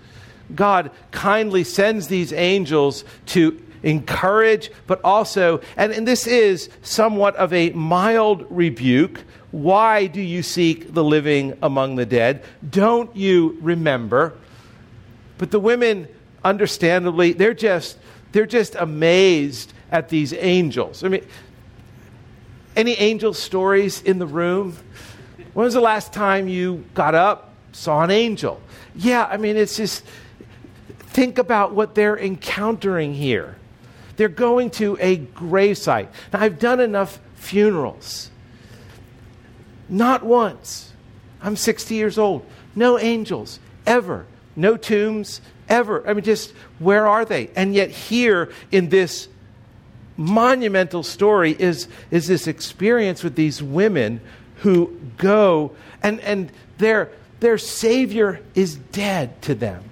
God 0.55 0.91
kindly 1.11 1.65
sends 1.65 2.07
these 2.07 2.31
angels 2.31 3.03
to 3.27 3.61
encourage, 3.83 4.71
but 4.87 4.99
also, 5.03 5.61
and, 5.77 5.91
and 5.91 6.07
this 6.07 6.25
is 6.25 6.69
somewhat 6.81 7.35
of 7.35 7.53
a 7.53 7.69
mild 7.71 8.45
rebuke. 8.49 9.23
Why 9.51 10.07
do 10.07 10.21
you 10.21 10.41
seek 10.41 10.93
the 10.93 11.03
living 11.03 11.57
among 11.61 11.97
the 11.97 12.05
dead? 12.05 12.43
Don't 12.67 13.15
you 13.15 13.57
remember? 13.61 14.33
But 15.37 15.51
the 15.51 15.59
women, 15.59 16.07
understandably, 16.43 17.33
they're 17.33 17.53
just, 17.53 17.97
they're 18.31 18.45
just 18.45 18.75
amazed 18.75 19.73
at 19.91 20.09
these 20.09 20.33
angels. 20.33 21.03
I 21.03 21.09
mean, 21.09 21.25
any 22.75 22.93
angel 22.93 23.33
stories 23.33 24.01
in 24.01 24.17
the 24.17 24.25
room? 24.25 24.75
When 25.53 25.65
was 25.65 25.75
the 25.75 25.81
last 25.81 26.13
time 26.13 26.47
you 26.47 26.85
got 26.95 27.13
up, 27.13 27.53
saw 27.73 28.01
an 28.01 28.09
angel? 28.09 28.59
Yeah, 28.95 29.25
I 29.25 29.37
mean, 29.37 29.57
it's 29.57 29.77
just, 29.77 30.03
think 30.99 31.37
about 31.37 31.73
what 31.73 31.93
they're 31.93 32.17
encountering 32.17 33.13
here. 33.13 33.55
They're 34.15 34.29
going 34.29 34.69
to 34.71 34.97
a 34.99 35.17
gravesite. 35.17 36.07
Now, 36.31 36.41
I've 36.41 36.59
done 36.59 36.79
enough 36.79 37.19
funerals. 37.35 38.29
Not 39.89 40.23
once. 40.23 40.91
I'm 41.41 41.55
60 41.55 41.95
years 41.95 42.17
old. 42.17 42.45
No 42.75 42.97
angels, 42.97 43.59
ever. 43.85 44.25
No 44.55 44.77
tombs, 44.77 45.41
ever. 45.67 46.07
I 46.07 46.13
mean, 46.13 46.23
just 46.23 46.51
where 46.79 47.07
are 47.07 47.25
they? 47.25 47.49
And 47.55 47.73
yet, 47.73 47.89
here 47.89 48.51
in 48.71 48.89
this 48.89 49.27
monumental 50.15 51.03
story 51.03 51.55
is, 51.57 51.87
is 52.11 52.27
this 52.27 52.47
experience 52.47 53.23
with 53.23 53.35
these 53.35 53.61
women 53.63 54.21
who 54.57 54.99
go 55.17 55.75
and, 56.01 56.19
and 56.21 56.51
their, 56.77 57.11
their 57.39 57.57
Savior 57.57 58.39
is 58.55 58.75
dead 58.75 59.41
to 59.43 59.55
them. 59.55 59.83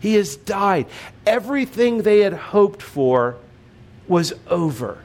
He 0.00 0.14
has 0.14 0.36
died. 0.36 0.86
Everything 1.26 2.02
they 2.02 2.20
had 2.20 2.32
hoped 2.32 2.82
for 2.82 3.36
was 4.08 4.32
over. 4.48 4.98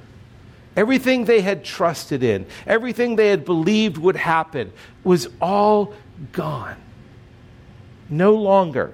Everything 0.75 1.25
they 1.25 1.41
had 1.41 1.65
trusted 1.65 2.23
in, 2.23 2.45
everything 2.65 3.15
they 3.15 3.29
had 3.29 3.43
believed 3.43 3.97
would 3.97 4.15
happen, 4.15 4.71
was 5.03 5.27
all 5.41 5.93
gone. 6.31 6.77
No 8.09 8.35
longer. 8.35 8.93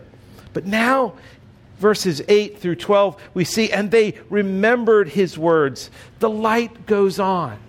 But 0.54 0.66
now, 0.66 1.14
verses 1.78 2.22
8 2.28 2.58
through 2.60 2.76
12, 2.76 3.22
we 3.34 3.44
see, 3.44 3.72
and 3.72 3.92
they 3.92 4.16
remembered 4.30 5.10
his 5.10 5.38
words. 5.38 5.92
The 6.20 6.30
light 6.30 6.88
goes 6.88 7.20
on. 7.20 7.60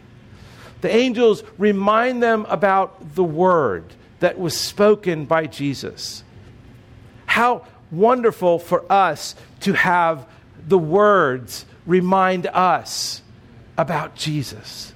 The 0.80 0.94
angels 0.94 1.42
remind 1.58 2.22
them 2.22 2.46
about 2.48 3.14
the 3.14 3.24
word 3.24 3.84
that 4.20 4.38
was 4.38 4.56
spoken 4.56 5.26
by 5.26 5.46
Jesus. 5.46 6.22
How 7.26 7.66
wonderful 7.90 8.58
for 8.58 8.90
us 8.90 9.34
to 9.60 9.72
have 9.72 10.26
the 10.66 10.78
words 10.78 11.64
remind 11.86 12.46
us 12.46 13.22
about 13.76 14.14
Jesus. 14.14 14.92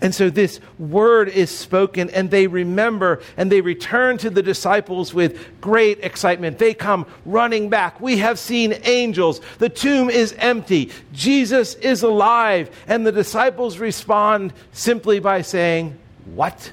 And 0.00 0.14
so 0.14 0.28
this 0.28 0.60
word 0.78 1.30
is 1.30 1.50
spoken, 1.50 2.10
and 2.10 2.30
they 2.30 2.46
remember 2.46 3.22
and 3.36 3.50
they 3.50 3.62
return 3.62 4.18
to 4.18 4.28
the 4.28 4.42
disciples 4.42 5.14
with 5.14 5.60
great 5.60 6.00
excitement. 6.04 6.58
They 6.58 6.74
come 6.74 7.06
running 7.24 7.70
back. 7.70 7.98
We 7.98 8.18
have 8.18 8.38
seen 8.38 8.74
angels. 8.84 9.40
The 9.58 9.70
tomb 9.70 10.10
is 10.10 10.34
empty. 10.38 10.90
Jesus 11.14 11.74
is 11.76 12.02
alive. 12.02 12.70
And 12.86 13.06
the 13.06 13.12
disciples 13.12 13.78
respond 13.78 14.52
simply 14.72 15.18
by 15.18 15.40
saying, 15.40 15.98
What? 16.26 16.72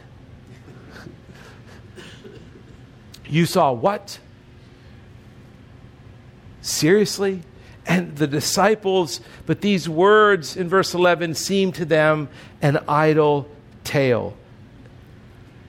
you 3.26 3.46
saw 3.46 3.72
what? 3.72 4.20
Seriously? 6.64 7.42
And 7.86 8.16
the 8.16 8.28
disciples, 8.28 9.20
but 9.46 9.60
these 9.60 9.90
words 9.90 10.56
in 10.56 10.70
verse 10.70 10.94
11 10.94 11.36
seem 11.36 11.74
to 11.74 11.86
them 11.86 12.30
an 12.62 12.80
idle 12.88 13.50
tale. 13.84 14.38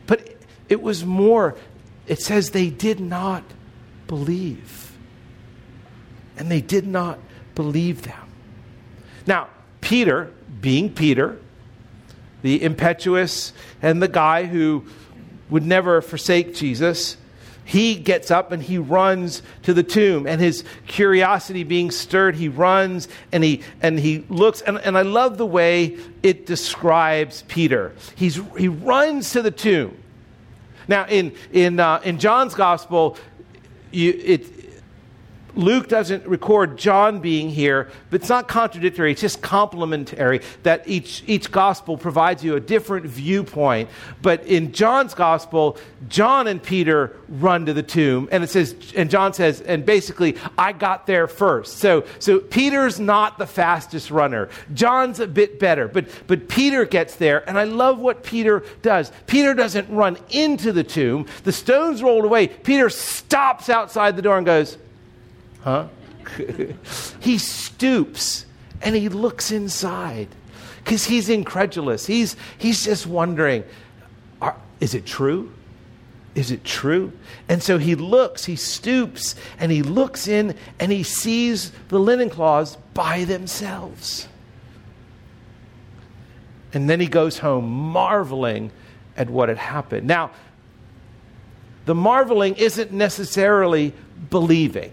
But 0.07 0.37
it 0.69 0.81
was 0.81 1.05
more. 1.05 1.57
It 2.07 2.23
says 2.23 2.51
they 2.51 2.71
did 2.71 3.01
not 3.01 3.43
believe. 4.07 4.97
And 6.37 6.51
they 6.51 6.61
did 6.61 6.87
not 6.87 7.19
believe 7.57 8.03
them. 8.03 8.31
Now, 9.27 9.49
Peter, 9.81 10.31
being 10.61 10.95
Peter, 10.95 11.39
the 12.43 12.63
impetuous 12.63 13.53
and 13.83 14.01
the 14.01 14.09
guy 14.09 14.45
who 14.45 14.85
would 15.51 15.65
never 15.65 16.01
forsake 16.01 16.55
Jesus, 16.55 17.17
he 17.65 17.95
gets 17.95 18.31
up 18.31 18.53
and 18.53 18.63
he 18.63 18.79
runs 18.79 19.43
to 19.63 19.73
the 19.73 19.83
tomb 19.83 20.27
and 20.27 20.41
his 20.41 20.65
curiosity 20.87 21.65
being 21.65 21.91
stirred 21.91 22.37
he 22.37 22.49
runs 22.49 23.09
and 23.33 23.43
he 23.43 23.63
and 23.81 23.99
he 23.99 24.25
looks 24.29 24.61
and, 24.63 24.79
and 24.79 24.99
i 24.99 25.03
love 25.03 25.39
the 25.39 25.47
way 25.47 25.97
it 26.23 26.47
describes 26.47 27.43
peter. 27.49 27.93
He's, 28.15 28.41
he 28.57 28.69
runs 28.69 29.31
to 29.33 29.43
the 29.43 29.51
tomb. 29.51 29.97
Now 30.89 31.07
in 31.07 31.33
in 31.53 31.81
uh, 31.81 32.01
in 32.05 32.19
john's 32.19 32.55
gospel 32.55 33.17
you, 33.91 34.21
it, 34.23 34.64
Luke 35.57 35.89
doesn't 35.89 36.27
record 36.27 36.77
John 36.77 37.21
being 37.21 37.49
here, 37.49 37.91
but 38.11 38.21
it's 38.21 38.29
not 38.29 38.49
contradictory, 38.49 39.13
it's 39.13 39.21
just 39.21 39.41
complementary 39.43 40.41
that 40.63 40.87
each, 40.89 41.23
each 41.27 41.51
gospel 41.51 41.97
provides 41.97 42.43
you 42.43 42.57
a 42.57 42.61
different 42.61 43.07
viewpoint. 43.07 43.89
But 44.23 44.45
in 44.47 44.73
John's 44.73 45.15
gospel, 45.15 45.79
John 46.09 46.47
and 46.47 46.63
Peter 46.63 47.17
run 47.29 47.67
to 47.67 47.73
the 47.73 47.83
tomb, 47.83 48.29
and 48.33 48.43
it 48.43 48.51
says, 48.51 48.75
and 48.97 49.11
John 49.11 49.33
says, 49.33 49.61
and 49.61 49.87
basically, 49.87 50.37
I 50.59 50.73
got 50.73 51.07
there 51.07 51.27
first. 51.27 51.79
So, 51.79 52.05
so 52.19 52.41
Peter's 52.41 52.99
not 52.99 53.39
the 53.39 53.47
fastest 53.47 54.11
runner. 54.11 54.49
John's 54.73 55.21
a 55.21 55.27
bit 55.27 55.59
better, 55.59 55.89
but, 55.89 56.09
but 56.27 56.49
Peter 56.49 56.85
gets 56.85 57.17
there, 57.17 57.49
and 57.49 57.59
I 57.59 57.65
love 57.65 57.99
what 57.99 58.25
Peter 58.25 58.65
does. 58.83 59.13
Peter 59.27 59.55
doesn't 59.55 59.89
run 59.89 60.19
into 60.31 60.73
the 60.73 60.85
tomb, 60.85 61.27
the 61.45 61.53
stone's 61.53 62.03
rolled 62.03 62.25
away. 62.25 62.49
Peter 62.49 62.91
stops 62.91 63.69
outside 63.69 64.17
the 64.17 64.23
door 64.23 64.37
and 64.37 64.47
goes, 64.47 64.79
Huh? 65.65 65.89
he 67.21 67.39
stoops 67.39 68.45
and 68.83 68.95
he 68.95 69.09
looks 69.09 69.51
inside 69.51 70.29
because 70.85 71.07
he's 71.07 71.31
incredulous. 71.31 72.05
He's, 72.05 72.37
he's 72.59 72.85
just 72.85 73.07
wondering 73.07 73.65
are, 74.43 74.57
is 74.81 74.95
it 74.95 75.07
true? 75.07 75.51
Is 76.35 76.51
it 76.51 76.65
true? 76.65 77.13
And 77.49 77.63
so 77.63 77.79
he 77.79 77.95
looks, 77.95 78.45
he 78.45 78.57
stoops, 78.57 79.37
and 79.59 79.73
he 79.73 79.83
looks 79.83 80.29
in 80.29 80.55
and 80.79 80.93
he 80.93 81.03
sees 81.03 81.73
the 81.89 81.99
linen 81.99 82.29
cloths 82.29 82.77
by 82.93 83.25
themselves. 83.25 84.29
And 86.75 86.91
then 86.91 87.01
he 87.01 87.07
goes 87.07 87.39
home 87.39 87.71
marveling 87.71 88.71
at 89.17 89.31
what 89.31 89.49
had 89.49 89.57
happened. 89.57 90.07
Now, 90.07 90.31
the 91.87 91.95
marveling 91.95 92.57
isn't 92.57 92.93
necessarily 92.93 93.95
believing. 94.29 94.93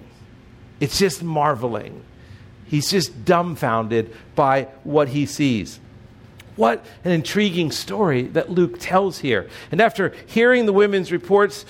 It's 0.82 1.00
just 1.00 1.24
marveling. 1.24 2.04
He's 2.66 2.92
just 2.92 3.24
dumbfounded 3.24 4.14
by 4.36 4.64
what 4.84 5.10
he 5.10 5.26
sees. 5.26 5.80
What 6.58 6.86
an 7.06 7.12
intriguing 7.12 7.72
story 7.72 8.24
that 8.24 8.50
Luke 8.50 8.78
tells 8.80 9.20
here. 9.20 9.50
And 9.72 9.80
after 9.80 10.14
hearing 10.26 10.66
the 10.66 10.74
women's 10.74 11.12
reports, 11.12 11.66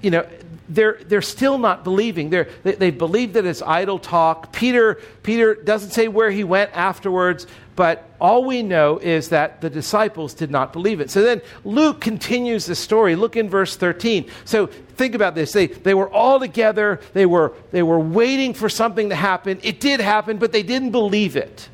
you 0.00 0.10
know, 0.10 0.26
they're, 0.68 0.98
they're 1.06 1.22
still 1.22 1.58
not 1.58 1.84
believing. 1.84 2.30
They're, 2.30 2.48
they, 2.62 2.74
they 2.74 2.90
believe 2.90 3.32
that 3.34 3.46
it's 3.46 3.62
idle 3.62 3.98
talk. 3.98 4.52
Peter, 4.52 5.00
Peter 5.22 5.54
doesn't 5.54 5.90
say 5.90 6.08
where 6.08 6.30
he 6.30 6.44
went 6.44 6.70
afterwards, 6.74 7.46
but 7.74 8.08
all 8.20 8.44
we 8.44 8.62
know 8.62 8.98
is 8.98 9.30
that 9.30 9.60
the 9.60 9.70
disciples 9.70 10.34
did 10.34 10.50
not 10.50 10.72
believe 10.72 11.00
it. 11.00 11.10
So 11.10 11.22
then 11.22 11.40
Luke 11.64 12.00
continues 12.00 12.66
the 12.66 12.74
story. 12.74 13.16
Look 13.16 13.36
in 13.36 13.48
verse 13.48 13.76
13. 13.76 14.28
So 14.44 14.66
think 14.66 15.14
about 15.14 15.34
this. 15.34 15.52
They, 15.52 15.68
they 15.68 15.94
were 15.94 16.10
all 16.10 16.38
together, 16.40 17.00
they 17.14 17.26
were, 17.26 17.54
they 17.70 17.82
were 17.82 18.00
waiting 18.00 18.52
for 18.52 18.68
something 18.68 19.08
to 19.08 19.14
happen. 19.14 19.60
It 19.62 19.80
did 19.80 20.00
happen, 20.00 20.38
but 20.38 20.52
they 20.52 20.62
didn't 20.62 20.90
believe 20.90 21.36
it. 21.36 21.68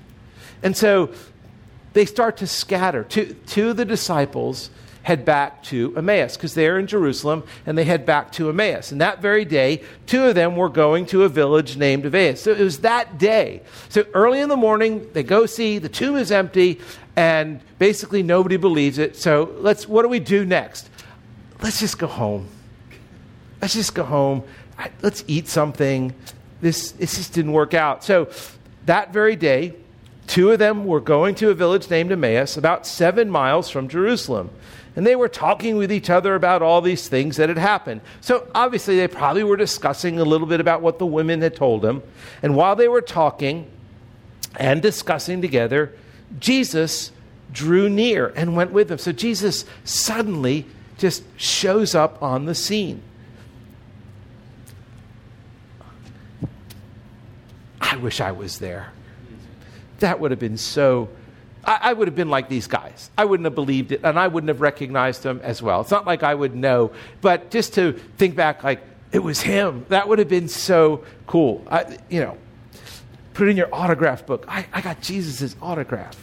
And 0.63 0.77
so 0.77 1.13
they 1.95 2.07
start 2.07 2.39
to 2.39 2.47
scatter. 2.47 3.05
Two 3.05 3.71
of 3.71 3.77
the 3.77 3.85
disciples 3.85 4.71
head 5.05 5.25
back 5.25 5.63
to 5.63 5.95
Emmaus 5.97 6.37
because 6.37 6.55
they're 6.55 6.79
in 6.79 6.87
Jerusalem 6.87 7.45
and 7.67 7.77
they 7.77 7.85
head 7.85 8.05
back 8.05 8.33
to 8.33 8.49
Emmaus. 8.49 8.91
And 8.91 9.01
that 9.03 9.21
very 9.21 9.45
day, 9.45 9.83
two 10.07 10.25
of 10.25 10.35
them 10.35 10.57
were 10.57 10.71
going 10.71 11.05
to 11.07 11.25
a 11.25 11.29
village 11.29 11.77
named 11.77 12.07
Emmaus. 12.07 12.41
So 12.41 12.53
it 12.53 12.59
was 12.59 12.79
that 12.79 13.19
day. 13.19 13.61
So 13.91 14.05
early 14.15 14.41
in 14.41 14.49
the 14.49 14.57
morning, 14.57 15.07
they 15.13 15.23
go 15.23 15.45
see 15.45 15.79
the 15.79 15.91
tomb 15.91 16.17
is 16.17 16.33
empty 16.33 16.81
and 17.17 17.61
basically 17.79 18.23
nobody 18.23 18.57
believes 18.57 18.97
it. 18.97 19.15
So 19.15 19.55
let's, 19.59 19.87
what 19.87 20.03
do 20.03 20.09
we 20.09 20.21
do 20.21 20.47
next? 20.47 20.89
Let's 21.63 21.79
just 21.79 21.99
go 21.99 22.07
home. 22.07 22.49
Let's 23.61 23.75
just 23.75 23.95
go 23.95 24.05
home. 24.05 24.43
Let's 25.03 25.23
eat 25.27 25.49
something. 25.49 26.15
This, 26.63 26.93
this 26.93 27.17
just 27.17 27.35
didn't 27.35 27.53
work 27.53 27.75
out. 27.75 28.05
So 28.05 28.31
that 28.87 29.13
very 29.13 29.37
day, 29.37 29.75
two 30.27 30.51
of 30.51 30.59
them 30.59 30.87
were 30.87 31.01
going 31.01 31.35
to 31.37 31.51
a 31.51 31.55
village 31.55 31.91
named 31.91 32.11
Emmaus, 32.11 32.57
about 32.57 32.87
seven 32.87 33.29
miles 33.29 33.69
from 33.69 33.87
Jerusalem 33.89 34.49
and 34.97 35.07
they 35.07 35.17
were 35.17 35.29
talking 35.29 35.77
with 35.77 35.91
each 35.91 36.09
other 36.09 36.35
about 36.35 36.63
all 36.63 36.81
these 36.81 37.09
things 37.09 37.37
that 37.37 37.49
had 37.49 37.59
happened. 37.59 38.01
So 38.21 38.49
obviously, 38.55 38.97
they 38.97 39.09
probably 39.09 39.43
were 39.43 39.57
discussing 39.57 40.19
a 40.21 40.25
little 40.25 40.47
bit 40.47 40.61
about 40.61 40.83
what 40.83 40.99
the 40.99 41.07
women 41.07 41.43
had 41.43 41.57
told 41.57 41.83
them. 41.83 42.03
And 42.43 42.55
while 42.55 42.77
they 42.77 42.87
were 42.87 43.01
talking 43.01 43.71
and 44.57 44.81
discussing 44.81 45.43
together, 45.43 45.93
Jesus 46.39 47.11
drew 47.53 47.89
near 47.89 48.29
and 48.37 48.57
went 48.57 48.73
with 48.73 48.89
them. 48.89 48.99
So 48.99 49.11
Jesus 49.13 49.65
suddenly 49.85 50.67
just 50.97 51.25
shows 51.37 51.95
up 51.95 52.23
on 52.23 52.45
the 52.45 52.55
scene. 52.55 53.03
I 57.81 57.97
wish 57.97 58.21
I 58.21 58.33
was 58.33 58.59
there. 58.59 58.93
That 59.99 60.21
would 60.21 60.31
have 60.31 60.41
been 60.41 60.57
so 60.57 61.09
I, 61.67 61.79
I, 61.83 61.93
would 61.93 62.09
have 62.09 62.15
been 62.15 62.31
like 62.31 62.49
these 62.49 62.67
guys. 62.67 63.11
I 63.17 63.25
wouldn't 63.25 63.45
have 63.45 63.55
believed 63.55 63.93
it, 63.93 64.01
and 64.05 64.19
I 64.19 64.29
wouldn't 64.29 64.49
have 64.49 64.61
recognized 64.61 65.23
them 65.23 65.41
as 65.43 65.63
well. 65.63 65.81
It's 65.81 65.91
not 65.91 66.07
like 66.07 66.23
I 66.23 66.35
would 66.35 66.55
know, 66.55 66.93
but 67.21 67.51
just 67.51 67.75
to 67.75 67.93
think 68.17 68.37
back, 68.37 68.63
like, 68.65 68.83
it 69.13 69.21
was 69.21 69.41
him. 69.41 69.87
That 69.89 70.09
would 70.09 70.19
have 70.19 70.29
been 70.29 70.49
so 70.49 71.05
cool. 71.27 71.65
I, 71.71 71.99
you 72.09 72.21
know, 72.21 72.37
put 73.33 73.47
it 73.47 73.53
in 73.53 73.57
your 73.57 73.73
autograph 73.73 74.27
book. 74.27 74.45
I, 74.49 74.67
I 74.73 74.81
got 74.81 75.01
Jesus' 75.01 75.55
autograph. 75.63 76.19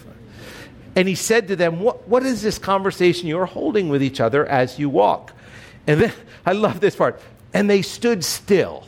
And 0.95 1.07
he 1.07 1.15
said 1.15 1.47
to 1.47 1.55
them, 1.55 1.79
what, 1.79 2.07
what 2.07 2.23
is 2.23 2.41
this 2.41 2.57
conversation 2.57 3.27
you 3.27 3.39
are 3.39 3.45
holding 3.45 3.89
with 3.89 4.03
each 4.03 4.19
other 4.19 4.45
as 4.45 4.77
you 4.77 4.89
walk? 4.89 5.33
And 5.87 6.01
then, 6.01 6.13
I 6.45 6.53
love 6.53 6.79
this 6.79 6.95
part. 6.95 7.21
And 7.53 7.69
they 7.69 7.81
stood 7.81 8.25
still 8.25 8.85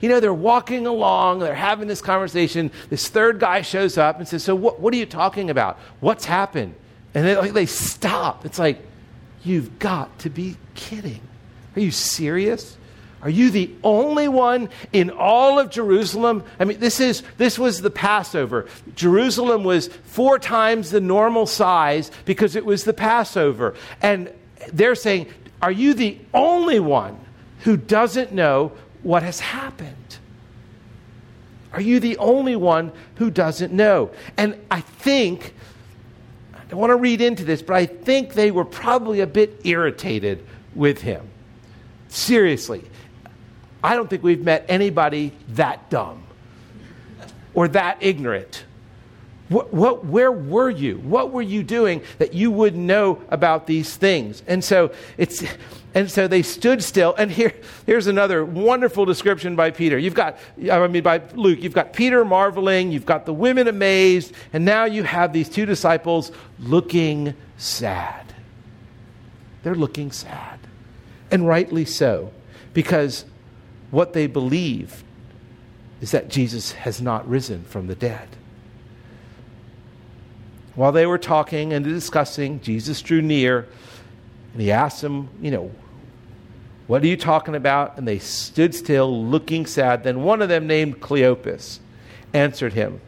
you 0.00 0.08
know, 0.08 0.20
they're 0.20 0.34
walking 0.34 0.86
along, 0.86 1.40
they're 1.40 1.54
having 1.54 1.88
this 1.88 2.00
conversation. 2.00 2.70
This 2.90 3.08
third 3.08 3.38
guy 3.40 3.62
shows 3.62 3.98
up 3.98 4.18
and 4.18 4.28
says, 4.28 4.44
So, 4.44 4.54
what, 4.54 4.80
what 4.80 4.94
are 4.94 4.96
you 4.96 5.06
talking 5.06 5.50
about? 5.50 5.78
What's 6.00 6.24
happened? 6.24 6.74
And 7.14 7.26
they, 7.26 7.36
like, 7.36 7.52
they 7.52 7.66
stop. 7.66 8.44
It's 8.44 8.58
like, 8.58 8.78
You've 9.44 9.78
got 9.78 10.18
to 10.20 10.30
be 10.30 10.56
kidding. 10.74 11.20
Are 11.76 11.80
you 11.80 11.90
serious? 11.90 12.76
Are 13.24 13.30
you 13.30 13.50
the 13.50 13.70
only 13.82 14.28
one 14.28 14.68
in 14.92 15.08
all 15.10 15.58
of 15.58 15.70
Jerusalem? 15.70 16.44
I 16.60 16.64
mean, 16.66 16.78
this, 16.78 17.00
is, 17.00 17.22
this 17.38 17.58
was 17.58 17.80
the 17.80 17.90
Passover. 17.90 18.66
Jerusalem 18.94 19.64
was 19.64 19.88
four 19.88 20.38
times 20.38 20.90
the 20.90 21.00
normal 21.00 21.46
size 21.46 22.10
because 22.26 22.54
it 22.54 22.66
was 22.66 22.84
the 22.84 22.92
Passover. 22.92 23.74
And 24.02 24.30
they're 24.72 24.94
saying, 24.94 25.28
Are 25.62 25.72
you 25.72 25.94
the 25.94 26.18
only 26.34 26.80
one 26.80 27.18
who 27.60 27.78
doesn't 27.78 28.32
know 28.32 28.72
what 29.04 29.22
has 29.22 29.38
happened? 29.38 30.18
Are 31.72 31.80
you 31.80 32.00
the 32.00 32.16
only 32.18 32.56
one 32.56 32.92
who 33.16 33.30
doesn't 33.30 33.72
know? 33.72 34.10
And 34.36 34.56
I 34.70 34.80
think, 34.80 35.54
I 36.52 36.58
don't 36.68 36.80
want 36.80 36.90
to 36.90 36.96
read 36.96 37.20
into 37.20 37.44
this, 37.44 37.62
but 37.62 37.74
I 37.74 37.86
think 37.86 38.34
they 38.34 38.50
were 38.50 38.64
probably 38.64 39.20
a 39.20 39.26
bit 39.26 39.60
irritated 39.64 40.44
with 40.74 41.00
him. 41.00 41.28
Seriously. 42.08 42.84
I 43.82 43.96
don't 43.96 44.08
think 44.08 44.22
we've 44.22 44.42
met 44.42 44.64
anybody 44.68 45.32
that 45.50 45.90
dumb 45.90 46.22
or 47.54 47.68
that 47.68 47.98
ignorant. 48.00 48.64
What, 49.48 49.74
what, 49.74 50.06
where 50.06 50.32
were 50.32 50.70
you? 50.70 50.96
What 50.98 51.32
were 51.32 51.42
you 51.42 51.62
doing 51.62 52.02
that 52.18 52.32
you 52.32 52.50
would 52.50 52.74
know 52.74 53.22
about 53.28 53.66
these 53.66 53.94
things? 53.96 54.42
And 54.46 54.64
so 54.64 54.92
it's 55.18 55.44
and 55.94 56.10
so 56.10 56.26
they 56.26 56.42
stood 56.42 56.82
still. 56.82 57.14
And 57.16 57.30
here, 57.30 57.52
here's 57.86 58.08
another 58.08 58.44
wonderful 58.44 59.04
description 59.04 59.54
by 59.54 59.70
Peter. 59.70 59.96
You've 59.96 60.14
got, 60.14 60.38
I 60.70 60.86
mean, 60.88 61.04
by 61.04 61.22
Luke, 61.34 61.62
you've 61.62 61.72
got 61.72 61.92
Peter 61.92 62.24
marveling, 62.24 62.90
you've 62.90 63.06
got 63.06 63.26
the 63.26 63.32
women 63.32 63.68
amazed, 63.68 64.34
and 64.52 64.64
now 64.64 64.84
you 64.84 65.04
have 65.04 65.32
these 65.32 65.48
two 65.48 65.66
disciples 65.66 66.32
looking 66.58 67.34
sad. 67.56 68.34
They're 69.62 69.76
looking 69.76 70.10
sad. 70.10 70.58
And 71.30 71.46
rightly 71.46 71.84
so, 71.84 72.32
because 72.72 73.24
what 73.90 74.12
they 74.12 74.26
believe 74.26 75.04
is 76.00 76.10
that 76.10 76.28
Jesus 76.28 76.72
has 76.72 77.00
not 77.00 77.26
risen 77.28 77.64
from 77.64 77.86
the 77.86 77.94
dead. 77.94 78.28
While 80.74 80.90
they 80.90 81.06
were 81.06 81.18
talking 81.18 81.72
and 81.72 81.84
discussing, 81.84 82.60
Jesus 82.60 83.00
drew 83.00 83.22
near 83.22 83.68
and 84.52 84.60
he 84.60 84.72
asked 84.72 85.02
them, 85.02 85.28
you 85.40 85.50
know, 85.50 85.70
what 86.86 87.02
are 87.02 87.06
you 87.06 87.16
talking 87.16 87.54
about? 87.54 87.96
And 87.96 88.06
they 88.06 88.18
stood 88.18 88.74
still, 88.74 89.24
looking 89.24 89.66
sad. 89.66 90.04
Then 90.04 90.22
one 90.22 90.42
of 90.42 90.48
them, 90.48 90.66
named 90.66 91.00
Cleopas, 91.00 91.78
answered 92.32 92.74
him, 92.74 93.00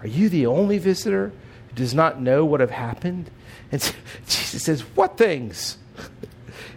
Are 0.00 0.08
you 0.08 0.28
the 0.28 0.46
only 0.46 0.78
visitor 0.78 1.32
who 1.68 1.74
does 1.74 1.94
not 1.94 2.20
know 2.20 2.44
what 2.44 2.60
have 2.60 2.70
happened? 2.70 3.30
And 3.70 3.80
Jesus 4.26 4.64
says, 4.64 4.80
What 4.94 5.16
things? 5.16 5.78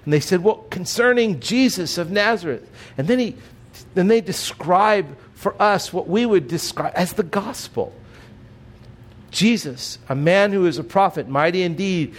And 0.06 0.13
they 0.13 0.22
said, 0.22 0.44
Well, 0.44 0.65
concerning 0.70 1.39
Jesus 1.39 1.98
of 1.98 2.10
Nazareth. 2.10 2.68
And 2.98 3.08
then, 3.08 3.20
he, 3.20 3.36
then 3.96 4.08
they 4.08 4.22
describe 4.22 5.18
for 5.34 5.62
us 5.62 5.94
what 5.94 6.08
we 6.08 6.26
would 6.26 6.48
describe 6.48 6.94
as 6.96 7.13
the 7.13 7.24
gospel. 7.24 7.94
Jesus, 9.30 10.00
a 10.08 10.15
man 10.15 10.52
who 10.52 10.65
is 10.65 10.78
a 10.78 10.84
prophet, 10.84 11.28
mighty 11.28 11.63
indeed, 11.63 12.15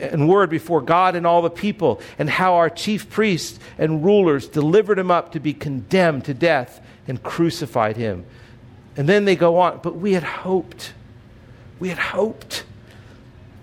and 0.00 0.28
word 0.28 0.50
before 0.50 0.80
God 0.80 1.16
and 1.16 1.26
all 1.26 1.42
the 1.42 1.50
people, 1.50 2.00
and 2.18 2.28
how 2.28 2.54
our 2.54 2.70
chief 2.70 3.10
priests 3.10 3.58
and 3.78 4.04
rulers 4.04 4.48
delivered 4.48 4.98
him 4.98 5.10
up 5.10 5.32
to 5.32 5.40
be 5.40 5.52
condemned 5.52 6.24
to 6.26 6.34
death 6.34 6.80
and 7.06 7.22
crucified 7.22 7.96
him. 7.96 8.24
And 8.96 9.08
then 9.08 9.24
they 9.24 9.36
go 9.36 9.58
on, 9.58 9.80
but 9.82 9.96
we 9.96 10.12
had 10.12 10.22
hoped. 10.22 10.92
We 11.80 11.88
had 11.88 11.98
hoped. 11.98 12.64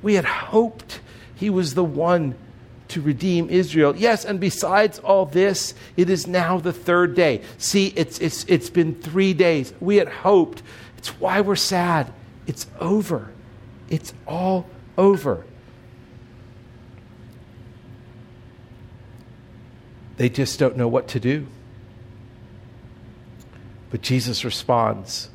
We 0.01 0.15
had 0.15 0.25
hoped 0.25 0.99
he 1.35 1.49
was 1.49 1.73
the 1.73 1.83
one 1.83 2.35
to 2.89 3.01
redeem 3.01 3.49
Israel. 3.49 3.95
Yes, 3.95 4.25
and 4.25 4.39
besides 4.39 4.99
all 4.99 5.25
this, 5.25 5.73
it 5.95 6.09
is 6.09 6.27
now 6.27 6.59
the 6.59 6.73
third 6.73 7.15
day. 7.15 7.41
See, 7.57 7.87
it's, 7.95 8.19
it's, 8.19 8.43
it's 8.45 8.69
been 8.69 8.95
three 8.95 9.33
days. 9.33 9.73
We 9.79 9.95
had 9.95 10.09
hoped. 10.09 10.61
It's 10.97 11.19
why 11.19 11.41
we're 11.41 11.55
sad. 11.55 12.11
It's 12.47 12.67
over. 12.79 13.31
It's 13.89 14.13
all 14.27 14.67
over. 14.97 15.45
They 20.21 20.29
just 20.29 20.59
don't 20.59 20.77
know 20.77 20.87
what 20.87 21.07
to 21.07 21.19
do. 21.19 21.47
But 23.89 24.03
Jesus 24.03 24.45
responds. 24.45 25.29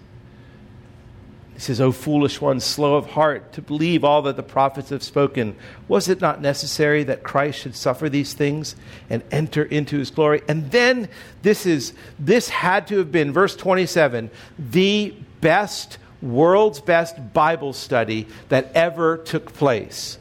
He 1.55 1.59
says, 1.59 1.81
O 1.81 1.90
foolish 1.90 2.40
ones, 2.40 2.62
slow 2.62 2.94
of 2.94 3.07
heart 3.07 3.53
to 3.55 3.62
believe 3.62 4.05
all 4.05 4.22
that 4.22 4.37
the 4.37 4.44
prophets 4.44 4.90
have 4.90 5.03
spoken. 5.03 5.57
Was 5.88 6.09
it 6.09 6.20
not 6.20 6.40
necessary 6.40 7.03
that 7.03 7.25
Christ 7.25 7.59
should 7.59 7.75
suffer 7.75 8.09
these 8.09 8.33
things 8.33 8.77
and 9.11 9.25
enter 9.33 9.64
into 9.64 9.99
his 9.99 10.12
glory? 10.12 10.42
And 10.46 10.70
then 10.70 11.09
this 11.42 11.66
is 11.66 11.92
this 12.20 12.49
had 12.49 12.87
to 12.87 12.99
have 12.99 13.11
been 13.11 13.33
verse 13.33 13.57
27, 13.57 14.31
the 14.57 15.16
best 15.40 15.99
world's 16.22 16.81
best 16.81 17.33
Bible 17.33 17.72
study 17.72 18.29
that 18.51 18.70
ever 18.77 19.16
took 19.16 19.53
place. 19.53 20.18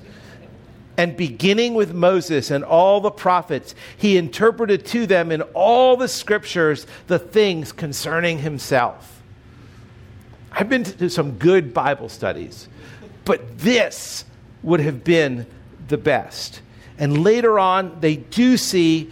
And 0.98 1.18
beginning 1.18 1.74
with 1.74 1.94
Moses 1.94 2.52
and 2.52 2.64
all 2.64 3.02
the 3.02 3.12
prophets, 3.12 3.76
he 3.98 4.18
interpreted 4.18 4.86
to 4.88 5.06
them 5.06 5.32
in 5.32 5.42
all 5.54 5.98
the 5.98 6.08
scriptures 6.08 6.88
the 7.08 7.20
things 7.20 7.72
concerning 7.72 8.40
himself. 8.40 9.22
I've 10.52 10.70
been 10.70 10.86
to 10.86 11.10
some 11.10 11.38
good 11.38 11.74
Bible 11.74 12.08
studies, 12.08 12.70
but 13.26 13.58
this 13.58 14.24
would 14.64 14.80
have 14.80 15.04
been 15.04 15.46
the 15.90 15.98
best. 15.98 16.62
And 16.98 17.24
later 17.24 17.60
on, 17.60 18.00
they 18.00 18.16
do 18.16 18.56
see 18.56 19.12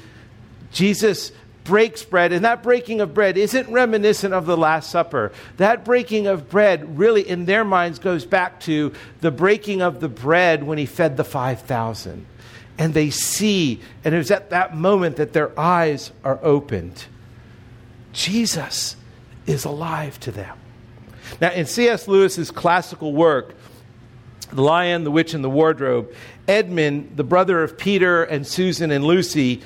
Jesus 0.72 1.34
breaks 1.64 2.04
bread, 2.04 2.34
and 2.34 2.46
that 2.46 2.64
breaking 2.64 3.02
of 3.02 3.14
bread 3.14 3.38
isn't 3.38 3.70
reminiscent 3.70 4.34
of 4.34 4.46
the 4.46 4.58
Last 4.58 4.90
Supper. 4.90 5.32
That 5.58 5.86
breaking 5.86 6.28
of 6.28 6.50
bread 6.50 6.98
really, 6.98 7.28
in 7.28 7.46
their 7.46 7.64
minds, 7.64 8.00
goes 8.00 8.26
back 8.26 8.60
to 8.62 8.94
the 9.22 9.32
breaking 9.32 9.82
of 9.82 10.00
the 10.00 10.10
bread 10.10 10.64
when 10.64 10.78
he 10.78 10.86
fed 10.86 11.18
the 11.18 11.24
5,000. 11.24 12.26
And 12.78 12.94
they 12.94 13.12
see, 13.12 13.82
and 14.04 14.14
it 14.14 14.18
was 14.18 14.32
at 14.32 14.50
that 14.50 14.76
moment 14.76 15.18
that 15.18 15.34
their 15.34 15.58
eyes 15.60 16.12
are 16.24 16.40
opened. 16.42 17.06
Jesus 18.12 18.96
is 19.46 19.66
alive 19.66 20.20
to 20.22 20.32
them. 20.32 20.58
Now, 21.40 21.52
in 21.52 21.66
C.S. 21.66 22.08
Lewis's 22.08 22.52
classical 22.52 23.14
work, 23.14 23.56
The 24.52 24.62
Lion, 24.62 25.04
the 25.04 25.12
Witch, 25.12 25.34
and 25.34 25.44
the 25.44 25.50
Wardrobe, 25.50 26.14
Edmund, 26.48 27.14
the 27.16 27.24
brother 27.24 27.64
of 27.64 27.78
Peter 27.78 28.24
and 28.24 28.46
Susan 28.46 28.92
and 28.92 29.06
Lucy, 29.06 29.62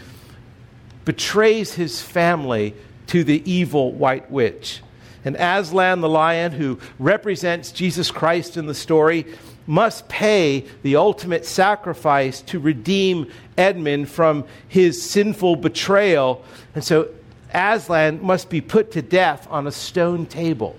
betrays 1.08 1.74
his 1.74 2.02
family 2.02 2.76
to 3.08 3.24
the 3.24 3.42
evil 3.50 3.94
white 3.94 4.30
witch. 4.30 4.82
And 5.24 5.38
Aslan 5.38 6.02
the 6.02 6.10
lion, 6.10 6.52
who 6.52 6.80
represents 7.00 7.72
Jesus 7.72 8.12
Christ 8.12 8.58
in 8.58 8.66
the 8.66 8.76
story, 8.76 9.26
must 9.66 10.10
pay 10.10 10.66
the 10.84 10.98
ultimate 10.98 11.46
sacrifice 11.46 12.42
to 12.42 12.60
redeem 12.60 13.32
Edmund 13.58 14.10
from 14.10 14.44
his 14.68 15.02
sinful 15.02 15.56
betrayal. 15.56 16.44
And 16.76 16.84
so 16.84 17.08
Aslan 17.54 18.22
must 18.22 18.50
be 18.50 18.60
put 18.60 18.92
to 18.92 19.02
death 19.02 19.48
on 19.50 19.66
a 19.66 19.72
stone 19.72 20.26
table 20.26 20.76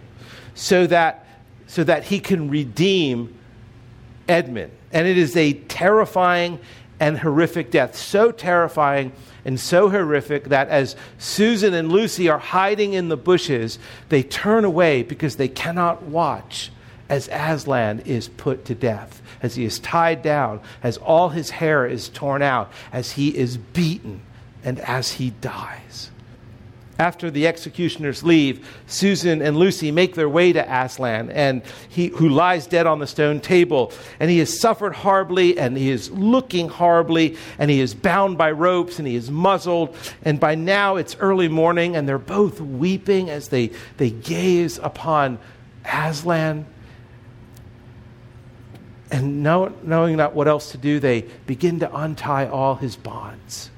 so 0.54 0.86
that, 0.88 1.26
so 1.68 1.84
that 1.84 2.04
he 2.04 2.20
can 2.20 2.50
redeem 2.50 3.34
Edmund. 4.28 4.72
And 4.92 5.06
it 5.06 5.16
is 5.16 5.34
a 5.38 5.54
terrifying 5.54 6.58
and 7.00 7.18
horrific 7.18 7.70
death. 7.70 7.96
So 7.96 8.30
terrifying 8.30 9.12
and 9.44 9.58
so 9.58 9.88
horrific 9.88 10.44
that 10.44 10.68
as 10.68 10.96
Susan 11.18 11.74
and 11.74 11.90
Lucy 11.90 12.28
are 12.28 12.38
hiding 12.38 12.92
in 12.92 13.08
the 13.08 13.16
bushes, 13.16 13.78
they 14.08 14.22
turn 14.22 14.64
away 14.64 15.02
because 15.02 15.36
they 15.36 15.48
cannot 15.48 16.02
watch 16.02 16.70
as 17.08 17.28
Aslan 17.32 18.00
is 18.00 18.28
put 18.28 18.64
to 18.66 18.74
death, 18.74 19.22
as 19.42 19.54
he 19.54 19.64
is 19.64 19.78
tied 19.78 20.22
down, 20.22 20.60
as 20.82 20.98
all 20.98 21.30
his 21.30 21.50
hair 21.50 21.86
is 21.86 22.08
torn 22.10 22.42
out, 22.42 22.70
as 22.92 23.12
he 23.12 23.34
is 23.34 23.56
beaten, 23.56 24.20
and 24.62 24.78
as 24.80 25.12
he 25.12 25.30
dies. 25.30 26.10
After 26.98 27.30
the 27.30 27.46
executioners 27.46 28.24
leave, 28.24 28.68
Susan 28.88 29.40
and 29.40 29.56
Lucy 29.56 29.92
make 29.92 30.16
their 30.16 30.28
way 30.28 30.52
to 30.52 30.60
Aslan, 30.68 31.30
and 31.30 31.62
he, 31.88 32.08
who 32.08 32.28
lies 32.28 32.66
dead 32.66 32.88
on 32.88 32.98
the 32.98 33.06
stone 33.06 33.38
table. 33.38 33.92
And 34.18 34.28
he 34.28 34.40
has 34.40 34.58
suffered 34.58 34.94
horribly, 34.94 35.56
and 35.56 35.76
he 35.76 35.90
is 35.90 36.10
looking 36.10 36.68
horribly, 36.68 37.36
and 37.56 37.70
he 37.70 37.78
is 37.78 37.94
bound 37.94 38.36
by 38.36 38.50
ropes, 38.50 38.98
and 38.98 39.06
he 39.06 39.14
is 39.14 39.30
muzzled. 39.30 39.96
And 40.22 40.40
by 40.40 40.56
now 40.56 40.96
it's 40.96 41.14
early 41.20 41.46
morning, 41.46 41.94
and 41.94 42.08
they're 42.08 42.18
both 42.18 42.60
weeping 42.60 43.30
as 43.30 43.46
they, 43.46 43.70
they 43.98 44.10
gaze 44.10 44.78
upon 44.78 45.38
Aslan. 45.84 46.66
And 49.12 49.44
know, 49.44 49.72
knowing 49.84 50.16
not 50.16 50.34
what 50.34 50.48
else 50.48 50.72
to 50.72 50.78
do, 50.78 50.98
they 50.98 51.22
begin 51.46 51.78
to 51.78 51.96
untie 51.96 52.48
all 52.48 52.74
his 52.74 52.96
bonds. 52.96 53.70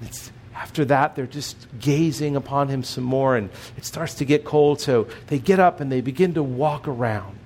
It's 0.00 0.31
after 0.62 0.84
that, 0.84 1.16
they're 1.16 1.26
just 1.26 1.56
gazing 1.80 2.36
upon 2.36 2.68
him 2.68 2.84
some 2.84 3.02
more, 3.02 3.36
and 3.36 3.50
it 3.76 3.84
starts 3.84 4.14
to 4.14 4.24
get 4.24 4.44
cold. 4.44 4.80
So 4.80 5.08
they 5.26 5.40
get 5.40 5.58
up 5.58 5.80
and 5.80 5.90
they 5.90 6.00
begin 6.00 6.34
to 6.34 6.42
walk 6.42 6.86
around 6.86 7.36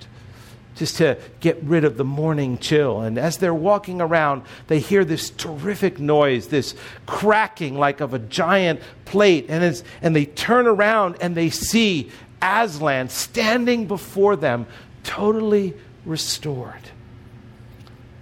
just 0.74 0.98
to 0.98 1.16
get 1.40 1.56
rid 1.62 1.84
of 1.84 1.96
the 1.96 2.04
morning 2.04 2.58
chill. 2.58 3.00
And 3.00 3.16
as 3.16 3.38
they're 3.38 3.54
walking 3.54 4.02
around, 4.02 4.42
they 4.66 4.80
hear 4.80 5.02
this 5.02 5.30
terrific 5.30 5.98
noise, 5.98 6.48
this 6.48 6.74
cracking 7.06 7.78
like 7.78 8.02
of 8.02 8.12
a 8.12 8.18
giant 8.18 8.80
plate. 9.06 9.46
And, 9.48 9.82
and 10.02 10.14
they 10.14 10.26
turn 10.26 10.66
around 10.66 11.16
and 11.22 11.34
they 11.34 11.48
see 11.48 12.10
Aslan 12.42 13.08
standing 13.08 13.86
before 13.86 14.36
them, 14.36 14.66
totally 15.04 15.72
restored. 16.04 16.90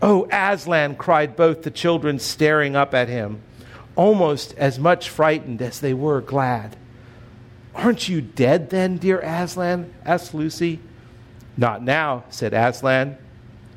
Oh, 0.01 0.29
Aslan, 0.31 0.95
cried 0.95 1.35
both 1.35 1.65
the 1.65 1.73
children, 1.73 2.21
staring 2.21 2.77
up 2.77 2.95
at 2.95 3.09
him 3.09 3.43
almost 3.97 4.55
as 4.57 4.79
much 4.79 5.09
frightened 5.09 5.63
as 5.63 5.81
they 5.81 5.95
were 5.95 6.21
glad. 6.21 6.77
Aren't 7.75 8.09
you 8.09 8.21
dead 8.21 8.71
then, 8.71 8.99
dear 8.99 9.21
Aslan? 9.21 9.93
asked 10.05 10.35
Lucy. 10.35 10.81
Not 11.57 11.83
now, 11.83 12.25
said 12.31 12.55
Aslan. 12.55 13.19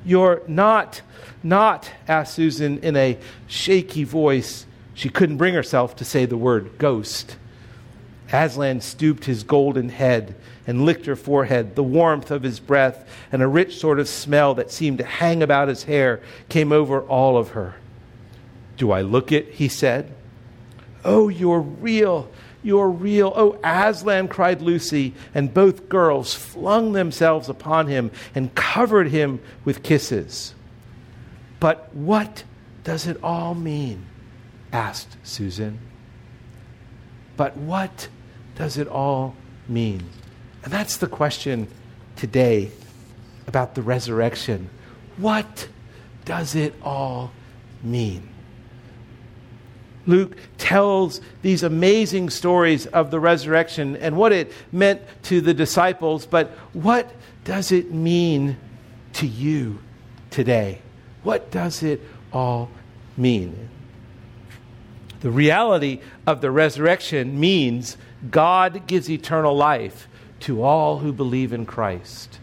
You're 0.06 0.42
not, 0.48 1.02
not, 1.44 1.92
asked 2.08 2.34
Susan 2.36 2.80
in 2.80 2.96
a 2.96 3.18
shaky 3.48 4.04
voice. 4.04 4.66
She 4.94 5.10
couldn't 5.10 5.38
bring 5.38 5.54
herself 5.54 5.96
to 5.98 6.06
say 6.06 6.26
the 6.26 6.38
word 6.38 6.78
ghost. 6.78 7.38
Aslan 8.32 8.82
stooped 8.82 9.26
his 9.26 9.44
golden 9.44 9.90
head 9.90 10.36
and 10.66 10.86
licked 10.86 11.06
her 11.06 11.16
forehead. 11.16 11.76
The 11.76 11.84
warmth 11.84 12.30
of 12.32 12.44
his 12.44 12.60
breath 12.60 13.08
and 13.32 13.42
a 13.42 13.48
rich 13.48 13.78
sort 13.78 14.00
of 14.00 14.08
smell 14.08 14.56
that 14.56 14.72
seemed 14.72 14.98
to 14.98 15.06
hang 15.06 15.42
about 15.42 15.70
his 15.70 15.84
hair 15.84 16.22
came 16.50 16.72
over 16.72 17.02
all 17.02 17.38
of 17.38 17.50
her. 17.50 17.76
Do 18.78 18.92
I 18.92 19.02
look 19.02 19.32
it? 19.32 19.54
He 19.54 19.68
said. 19.68 20.14
Oh, 21.04 21.30
you're 21.30 21.60
real. 21.60 22.30
You're 22.64 22.90
real. 22.90 23.34
Oh, 23.36 23.60
Aslan, 23.64 24.28
cried 24.28 24.62
Lucy, 24.62 25.14
and 25.34 25.54
both 25.54 25.90
girls 25.90 26.34
flung 26.34 26.94
themselves 26.94 27.50
upon 27.50 27.88
him 27.88 28.12
and 28.36 28.54
covered 28.56 29.08
him 29.08 29.40
with 29.64 29.84
kisses. 29.84 30.54
But 31.60 31.94
what 31.96 32.44
does 32.84 33.08
it 33.08 33.22
all 33.24 33.56
mean? 33.56 34.06
asked 34.74 35.18
Susan. 35.24 35.80
But 37.38 37.56
what 37.56 38.10
does 38.56 38.78
it 38.78 38.88
all 38.88 39.36
mean? 39.68 40.04
And 40.64 40.74
that's 40.74 40.98
the 40.98 41.08
question 41.08 41.68
today 42.16 42.72
about 43.48 43.76
the 43.76 43.82
resurrection. 43.82 44.70
What 45.18 45.70
does 46.26 46.56
it 46.56 46.74
all 46.84 47.32
mean? 47.82 48.28
Luke 50.08 50.38
tells 50.58 51.22
these 51.42 51.62
amazing 51.62 52.30
stories 52.30 52.88
of 52.88 53.12
the 53.12 53.20
resurrection 53.20 53.96
and 53.98 54.18
what 54.18 54.32
it 54.32 54.52
meant 54.72 55.02
to 55.24 55.42
the 55.42 55.54
disciples, 55.54 56.26
but 56.26 56.50
what 56.74 57.12
does 57.44 57.72
it 57.72 57.92
mean 57.92 58.58
to 59.14 59.28
you 59.28 59.80
today? 60.32 60.82
What 61.24 61.52
does 61.52 61.84
it 61.84 62.02
all 62.32 62.70
mean? 63.18 63.70
The 65.20 65.32
reality 65.32 66.02
of 66.26 66.42
the 66.42 66.52
resurrection 66.52 67.40
means 67.40 67.98
God 68.32 68.88
gives 68.88 69.10
eternal 69.10 69.56
life 69.56 70.08
to 70.42 70.64
all 70.64 71.00
who 71.00 71.12
believe 71.12 71.52
in 71.52 71.66
Christ. 71.66 72.40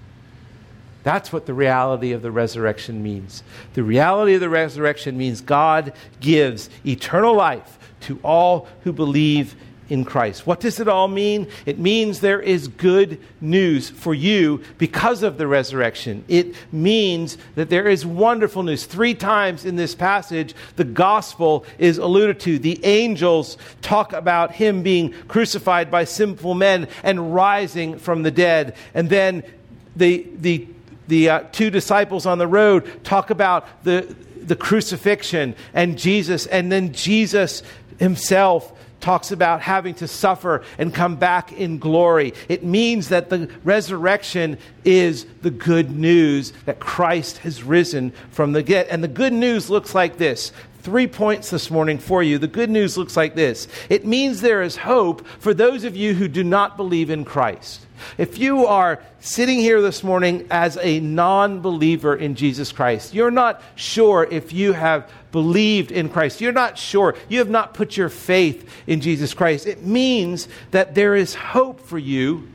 That's 1.05 1.33
what 1.33 1.47
the 1.47 1.55
reality 1.55 2.13
of 2.13 2.23
the 2.23 2.33
resurrection 2.33 3.03
means. 3.03 3.45
The 3.75 3.85
reality 3.85 4.35
of 4.35 4.41
the 4.41 4.49
resurrection 4.49 5.17
means 5.17 5.41
God 5.41 5.93
gives 6.21 6.71
eternal 6.85 7.35
life 7.35 7.79
to 8.01 8.19
all 8.25 8.67
who 8.83 8.93
believe 8.93 9.55
in 9.91 10.05
Christ. 10.05 10.47
What 10.47 10.61
does 10.61 10.81
it 10.81 10.89
all 10.89 11.09
mean? 11.09 11.47
It 11.67 11.79
means 11.79 12.21
there 12.21 12.41
is 12.41 12.69
good 12.69 13.21
news 13.41 13.91
for 13.91 14.15
you 14.15 14.63
because 14.79 15.23
of 15.23 15.37
the 15.37 15.47
resurrection. 15.47 16.25
It 16.27 16.55
means 16.73 17.37
that 17.55 17.69
there 17.69 17.87
is 17.87 18.07
wonderful 18.07 18.63
news. 18.63 18.87
Three 18.87 19.15
times 19.15 19.67
in 19.67 19.77
this 19.77 19.95
passage, 19.95 20.55
the 20.77 20.85
gospel 20.85 21.67
is 21.79 21.99
alluded 21.99 22.41
to. 22.41 22.59
The 22.59 22.83
angels 22.85 23.59
talk 23.83 24.15
about 24.15 24.53
him 24.53 24.83
being 24.83 25.13
crucified 25.29 25.91
by 25.91 26.05
sinful 26.05 26.55
men 26.55 26.89
and 27.03 27.35
rising 27.35 27.99
from 27.99 28.23
the 28.23 28.31
dead. 28.31 28.75
And 28.95 29.11
then 29.11 29.43
the, 29.97 30.27
the, 30.37 30.67
the 31.09 31.31
uh, 31.31 31.41
two 31.53 31.71
disciples 31.71 32.27
on 32.27 32.39
the 32.39 32.47
road 32.47 33.05
talk 33.05 33.31
about 33.31 33.85
the, 33.85 34.15
the 34.43 34.57
crucifixion 34.57 35.55
and 35.73 35.99
Jesus, 35.99 36.47
and 36.47 36.71
then 36.71 36.93
Jesus 36.93 37.63
himself 37.99 38.73
talks 39.05 39.33
about 39.33 39.61
having 39.61 39.95
to 39.95 40.09
suffer 40.09 40.63
and 40.79 40.95
come 40.95 41.17
back 41.17 41.53
in 41.53 41.79
glory. 41.79 42.33
It 42.49 42.65
means 42.65 43.11
that 43.11 43.29
the 43.29 43.51
resurrection 43.63 44.57
is 44.83 45.27
the 45.43 45.51
good 45.51 45.91
news 45.91 46.55
that 46.65 46.81
Christ 46.81 47.39
has 47.39 47.63
risen 47.63 48.13
from 48.31 48.53
the 48.53 48.63
dead. 48.63 48.87
And 48.89 49.05
the 49.05 49.09
good 49.09 49.35
news 49.35 49.69
looks 49.69 49.95
like 49.95 50.17
this. 50.17 50.53
Three 50.79 51.07
points 51.07 51.51
this 51.51 51.71
morning 51.71 51.99
for 51.99 52.23
you. 52.23 52.39
The 52.39 52.49
good 52.49 52.71
news 52.71 52.97
looks 52.97 53.15
like 53.15 53.35
this. 53.35 53.69
It 53.91 54.07
means 54.07 54.41
there 54.41 54.63
is 54.63 54.77
hope 54.77 55.27
for 55.39 55.53
those 55.53 55.85
of 55.85 55.95
you 55.95 56.15
who 56.15 56.27
do 56.27 56.43
not 56.43 56.79
believe 56.79 57.11
in 57.11 57.27
Christ. 57.27 57.84
If 58.19 58.39
you 58.39 58.67
are 58.67 59.03
sitting 59.21 59.59
here 59.59 59.81
this 59.81 60.03
morning 60.03 60.47
as 60.51 60.77
a 60.81 61.01
non 61.01 61.61
believer 61.61 62.17
in 62.17 62.35
Jesus 62.35 62.73
Christ, 62.73 63.15
you're 63.15 63.31
not 63.31 63.63
sure 63.75 64.27
if 64.31 64.53
you 64.53 64.73
have 64.73 65.11
believed 65.33 65.93
in 65.93 66.09
Christ, 66.09 66.41
you're 66.41 66.53
not 66.53 66.79
sure, 66.79 67.15
you 67.29 67.39
have 67.39 67.51
not 67.51 67.75
put 67.75 67.97
your 67.97 68.09
faith 68.09 68.69
in 68.87 69.01
Jesus 69.01 69.35
Christ, 69.35 69.67
it 69.67 69.85
means 69.85 70.49
that 70.71 70.95
there 70.95 71.15
is 71.15 71.35
hope 71.35 71.81
for 71.81 71.99
you 71.99 72.49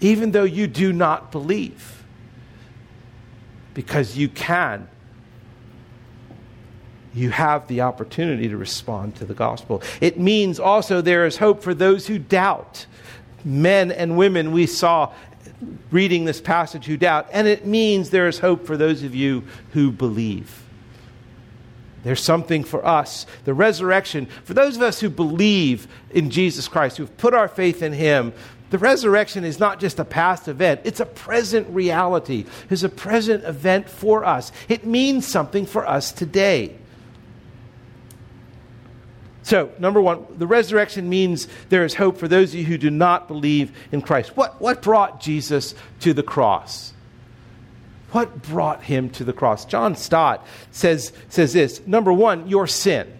even 0.00 0.30
though 0.30 0.44
you 0.44 0.66
do 0.66 0.92
not 0.92 1.32
believe. 1.32 2.04
Because 3.74 4.16
you 4.16 4.28
can. 4.28 4.88
You 7.14 7.30
have 7.30 7.66
the 7.68 7.80
opportunity 7.80 8.48
to 8.48 8.56
respond 8.56 9.16
to 9.16 9.24
the 9.24 9.34
gospel. 9.34 9.82
It 10.00 10.18
means 10.18 10.60
also 10.60 11.00
there 11.00 11.26
is 11.26 11.36
hope 11.36 11.62
for 11.62 11.74
those 11.74 12.06
who 12.06 12.18
doubt. 12.18 12.86
Men 13.44 13.92
and 13.92 14.16
women 14.16 14.52
we 14.52 14.66
saw 14.66 15.12
reading 15.90 16.24
this 16.24 16.40
passage 16.40 16.86
who 16.86 16.96
doubt. 16.96 17.28
And 17.32 17.48
it 17.48 17.66
means 17.66 18.10
there 18.10 18.28
is 18.28 18.38
hope 18.38 18.66
for 18.66 18.76
those 18.76 19.02
of 19.02 19.14
you 19.14 19.44
who 19.72 19.90
believe. 19.90 20.62
There's 22.04 22.22
something 22.22 22.64
for 22.64 22.84
us. 22.86 23.26
The 23.44 23.54
resurrection, 23.54 24.26
for 24.44 24.54
those 24.54 24.76
of 24.76 24.82
us 24.82 25.00
who 25.00 25.10
believe 25.10 25.88
in 26.10 26.30
Jesus 26.30 26.68
Christ, 26.68 26.96
who've 26.96 27.16
put 27.16 27.34
our 27.34 27.48
faith 27.48 27.82
in 27.82 27.92
Him, 27.92 28.32
the 28.70 28.78
resurrection 28.78 29.44
is 29.44 29.58
not 29.58 29.80
just 29.80 29.98
a 29.98 30.04
past 30.04 30.46
event, 30.46 30.82
it's 30.84 31.00
a 31.00 31.06
present 31.06 31.68
reality. 31.70 32.44
It's 32.68 32.82
a 32.82 32.88
present 32.88 33.44
event 33.44 33.88
for 33.88 34.24
us. 34.24 34.52
It 34.68 34.86
means 34.86 35.26
something 35.26 35.66
for 35.66 35.86
us 35.86 36.12
today. 36.12 36.76
So, 39.48 39.72
number 39.78 39.98
one, 39.98 40.26
the 40.36 40.46
resurrection 40.46 41.08
means 41.08 41.48
there 41.70 41.82
is 41.82 41.94
hope 41.94 42.18
for 42.18 42.28
those 42.28 42.50
of 42.50 42.60
you 42.60 42.66
who 42.66 42.76
do 42.76 42.90
not 42.90 43.28
believe 43.28 43.74
in 43.90 44.02
Christ. 44.02 44.36
What, 44.36 44.60
what 44.60 44.82
brought 44.82 45.22
Jesus 45.22 45.74
to 46.00 46.12
the 46.12 46.22
cross? 46.22 46.92
What 48.12 48.42
brought 48.42 48.82
him 48.82 49.08
to 49.08 49.24
the 49.24 49.32
cross? 49.32 49.64
John 49.64 49.96
Stott 49.96 50.46
says, 50.70 51.14
says 51.30 51.54
this 51.54 51.80
Number 51.86 52.12
one, 52.12 52.46
your 52.46 52.66
sin. 52.66 53.10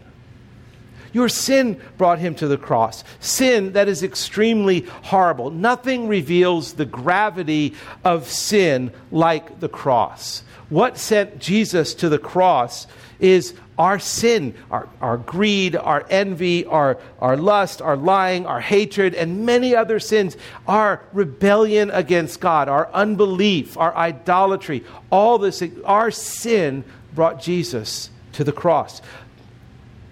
Your 1.15 1.31
sin 1.31 1.81
brought 1.97 2.19
him 2.19 2.35
to 2.35 2.47
the 2.47 2.59
cross. 2.59 3.05
Sin 3.21 3.73
that 3.73 3.89
is 3.89 4.03
extremely 4.03 4.81
horrible. 5.05 5.51
Nothing 5.51 6.09
reveals 6.09 6.75
the 6.75 6.85
gravity 6.85 7.75
of 8.05 8.29
sin 8.29 8.93
like 9.11 9.61
the 9.61 9.69
cross. 9.71 10.43
What 10.69 10.99
sent 10.99 11.39
Jesus 11.39 11.95
to 11.95 12.11
the 12.11 12.19
cross 12.19 12.87
is 13.21 13.55
our 13.79 13.99
sin, 13.99 14.55
our, 14.71 14.89
our 15.01 15.17
greed, 15.17 15.77
our 15.77 16.05
envy, 16.11 16.65
our, 16.67 16.99
our 17.21 17.37
lust, 17.37 17.81
our 17.81 17.97
lying, 17.97 18.47
our 18.47 18.61
hatred, 18.61 19.15
and 19.15 19.47
many 19.47 19.75
other 19.75 20.01
sins, 20.01 20.37
our 20.67 21.01
rebellion 21.13 21.91
against 21.93 22.41
God, 22.41 22.69
our 22.69 22.89
unbelief, 22.93 23.77
our 23.77 23.95
idolatry, 23.97 24.85
all 25.11 25.39
this, 25.39 25.63
our 25.85 26.11
sin 26.11 26.85
brought 27.15 27.41
Jesus 27.41 28.11
to 28.33 28.45
the 28.45 28.53
cross. 28.53 29.01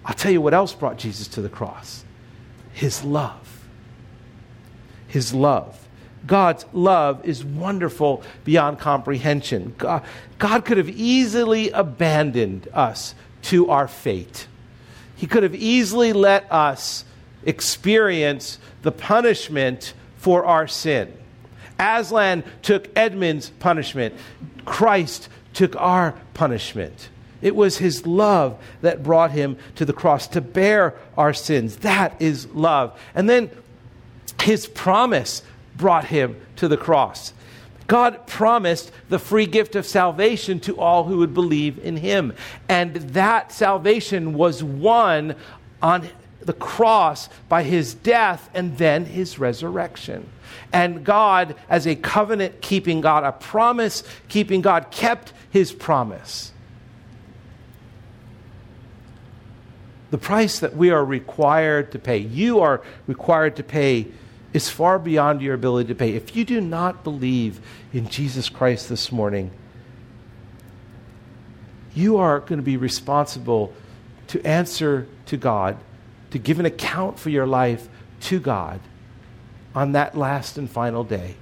I'll 0.05 0.15
tell 0.15 0.31
you 0.31 0.41
what 0.41 0.53
else 0.53 0.73
brought 0.73 0.97
Jesus 0.97 1.27
to 1.29 1.41
the 1.41 1.49
cross 1.49 2.03
His 2.73 3.03
love. 3.03 3.65
His 5.07 5.33
love. 5.33 5.86
God's 6.27 6.65
love 6.73 7.25
is 7.25 7.43
wonderful 7.43 8.21
beyond 8.43 8.79
comprehension. 8.79 9.73
God, 9.77 10.03
God 10.37 10.65
could 10.65 10.77
have 10.77 10.89
easily 10.89 11.71
abandoned 11.71 12.67
us 12.73 13.15
to 13.43 13.69
our 13.69 13.87
fate. 13.87 14.47
He 15.15 15.25
could 15.25 15.43
have 15.43 15.55
easily 15.55 16.13
let 16.13 16.51
us 16.51 17.05
experience 17.45 18.59
the 18.81 18.91
punishment 18.91 19.93
for 20.17 20.45
our 20.45 20.67
sin. 20.67 21.11
Aslan 21.79 22.43
took 22.61 22.89
Edmund's 22.95 23.49
punishment, 23.49 24.13
Christ 24.65 25.29
took 25.53 25.75
our 25.77 26.13
punishment. 26.33 27.09
It 27.41 27.55
was 27.55 27.77
his 27.77 28.05
love 28.05 28.59
that 28.81 29.03
brought 29.03 29.31
him 29.31 29.57
to 29.75 29.85
the 29.85 29.93
cross 29.93 30.27
to 30.29 30.41
bear 30.41 30.95
our 31.15 31.33
sins. 31.33 31.77
That 31.77 32.19
is 32.19 32.47
love. 32.47 32.99
And 33.13 33.29
then 33.29 33.51
his 34.41 34.67
promise 34.67 35.43
brought 35.77 36.05
him 36.05 36.35
to 36.57 36.67
the 36.67 36.77
cross. 36.77 37.33
God 37.87 38.27
promised 38.27 38.91
the 39.07 39.19
free 39.19 39.45
gift 39.45 39.75
of 39.75 39.85
salvation 39.85 40.59
to 40.61 40.77
all 40.77 41.05
who 41.05 41.19
would 41.19 41.33
believe 41.33 41.79
in 41.79 41.97
him. 41.97 42.33
And 42.67 42.95
that 42.95 43.51
salvation 43.53 44.33
was 44.33 44.61
won 44.61 45.35
on 45.81 46.07
the 46.41 46.53
cross 46.53 47.29
by 47.47 47.63
his 47.63 47.93
death 47.93 48.49
and 48.53 48.77
then 48.77 49.05
his 49.05 49.39
resurrection. 49.39 50.27
And 50.73 51.03
God, 51.03 51.55
as 51.69 51.87
a 51.87 51.95
covenant 51.95 52.61
keeping 52.61 52.99
God, 52.99 53.23
a 53.23 53.31
promise 53.31 54.03
keeping 54.27 54.61
God, 54.61 54.91
kept 54.91 55.31
his 55.49 55.71
promise. 55.71 56.51
The 60.09 60.17
price 60.17 60.59
that 60.59 60.75
we 60.75 60.89
are 60.89 61.03
required 61.03 61.91
to 61.93 61.99
pay, 61.99 62.17
you 62.17 62.59
are 62.59 62.81
required 63.07 63.57
to 63.57 63.63
pay 63.63 64.07
is 64.53 64.69
far 64.69 64.97
beyond 64.97 65.41
your 65.41 65.53
ability 65.53 65.89
to 65.89 65.95
pay. 65.95 66.13
If 66.13 66.35
you 66.35 66.45
do 66.45 66.61
not 66.61 67.03
believe 67.03 67.59
in 67.93 68.07
Jesus 68.07 68.49
Christ 68.49 68.89
this 68.89 69.11
morning, 69.11 69.51
you 71.93 72.17
are 72.17 72.39
going 72.39 72.59
to 72.59 72.63
be 72.63 72.77
responsible 72.77 73.73
to 74.27 74.45
answer 74.45 75.07
to 75.27 75.37
God, 75.37 75.77
to 76.31 76.39
give 76.39 76.59
an 76.59 76.65
account 76.65 77.19
for 77.19 77.29
your 77.29 77.47
life 77.47 77.87
to 78.21 78.39
God 78.39 78.79
on 79.75 79.93
that 79.93 80.17
last 80.17 80.57
and 80.57 80.69
final 80.69 81.03
day, 81.03 81.35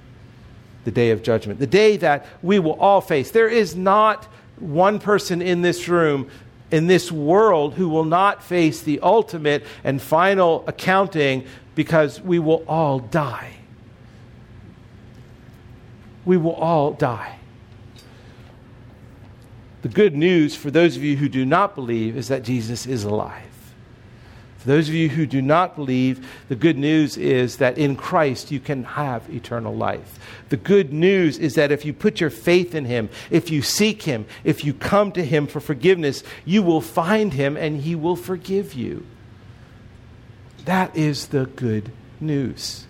the 0.83 0.91
day 0.91 1.11
of 1.11 1.23
judgment, 1.23 1.59
the 1.59 1.67
day 1.67 1.97
that 1.97 2.25
we 2.41 2.59
will 2.59 2.79
all 2.79 3.01
face. 3.01 3.31
There 3.31 3.49
is 3.49 3.75
not 3.75 4.25
one 4.59 4.99
person 4.99 5.41
in 5.41 5.61
this 5.61 5.87
room 5.87 6.29
in 6.71 6.87
this 6.87 7.11
world 7.11 7.75
who 7.75 7.87
will 7.87 8.05
not 8.05 8.43
face 8.43 8.81
the 8.81 8.99
ultimate 9.01 9.63
and 9.83 10.01
final 10.01 10.63
accounting 10.67 11.45
because 11.75 12.21
we 12.21 12.39
will 12.39 12.63
all 12.67 12.99
die. 12.99 13.53
We 16.25 16.37
will 16.37 16.55
all 16.55 16.93
die. 16.93 17.37
The 19.83 19.89
good 19.89 20.15
news 20.15 20.55
for 20.55 20.71
those 20.71 20.97
of 20.97 21.03
you 21.03 21.15
who 21.15 21.29
do 21.29 21.45
not 21.45 21.75
believe 21.75 22.17
is 22.17 22.29
that 22.29 22.41
Jesus 22.41 22.87
is 22.87 23.03
alive. 23.03 23.43
For 24.57 24.71
those 24.71 24.89
of 24.89 24.95
you 24.95 25.09
who 25.09 25.27
do 25.27 25.43
not 25.43 25.75
believe, 25.75 26.27
the 26.49 26.55
good 26.55 26.75
news 26.75 27.17
is 27.17 27.57
that 27.57 27.77
in 27.77 27.95
Christ 27.95 28.49
you 28.49 28.59
can 28.59 28.83
have 28.83 29.29
eternal 29.29 29.75
life. 29.75 30.17
The 30.49 30.57
good 30.57 30.91
news 30.91 31.37
is 31.37 31.53
that 31.53 31.71
if 31.71 31.85
you 31.85 31.93
put 31.93 32.19
your 32.19 32.31
faith 32.31 32.73
in 32.73 32.85
Him, 32.85 33.09
if 33.29 33.51
you 33.51 33.61
seek 33.61 34.01
Him, 34.01 34.25
if 34.43 34.65
you 34.65 34.73
come 34.73 35.11
to 35.11 35.23
Him 35.23 35.45
for 35.45 35.59
forgiveness, 35.59 36.23
you 36.45 36.63
will 36.63 36.81
find 36.81 37.33
Him 37.33 37.55
and 37.55 37.81
He 37.81 37.93
will 37.93 38.15
forgive 38.15 38.73
you. 38.73 39.05
That 40.65 40.95
is 40.95 41.27
the 41.27 41.45
good 41.45 41.91
news. 42.19 42.87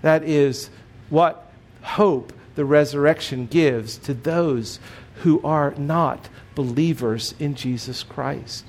That 0.00 0.24
is 0.24 0.70
what 1.10 1.52
hope 1.82 2.32
the 2.54 2.64
resurrection 2.64 3.46
gives 3.46 3.96
to 3.98 4.14
those 4.14 4.80
who 5.16 5.40
are 5.42 5.74
not 5.76 6.28
believers 6.54 7.34
in 7.38 7.54
Jesus 7.54 8.02
Christ. 8.02 8.64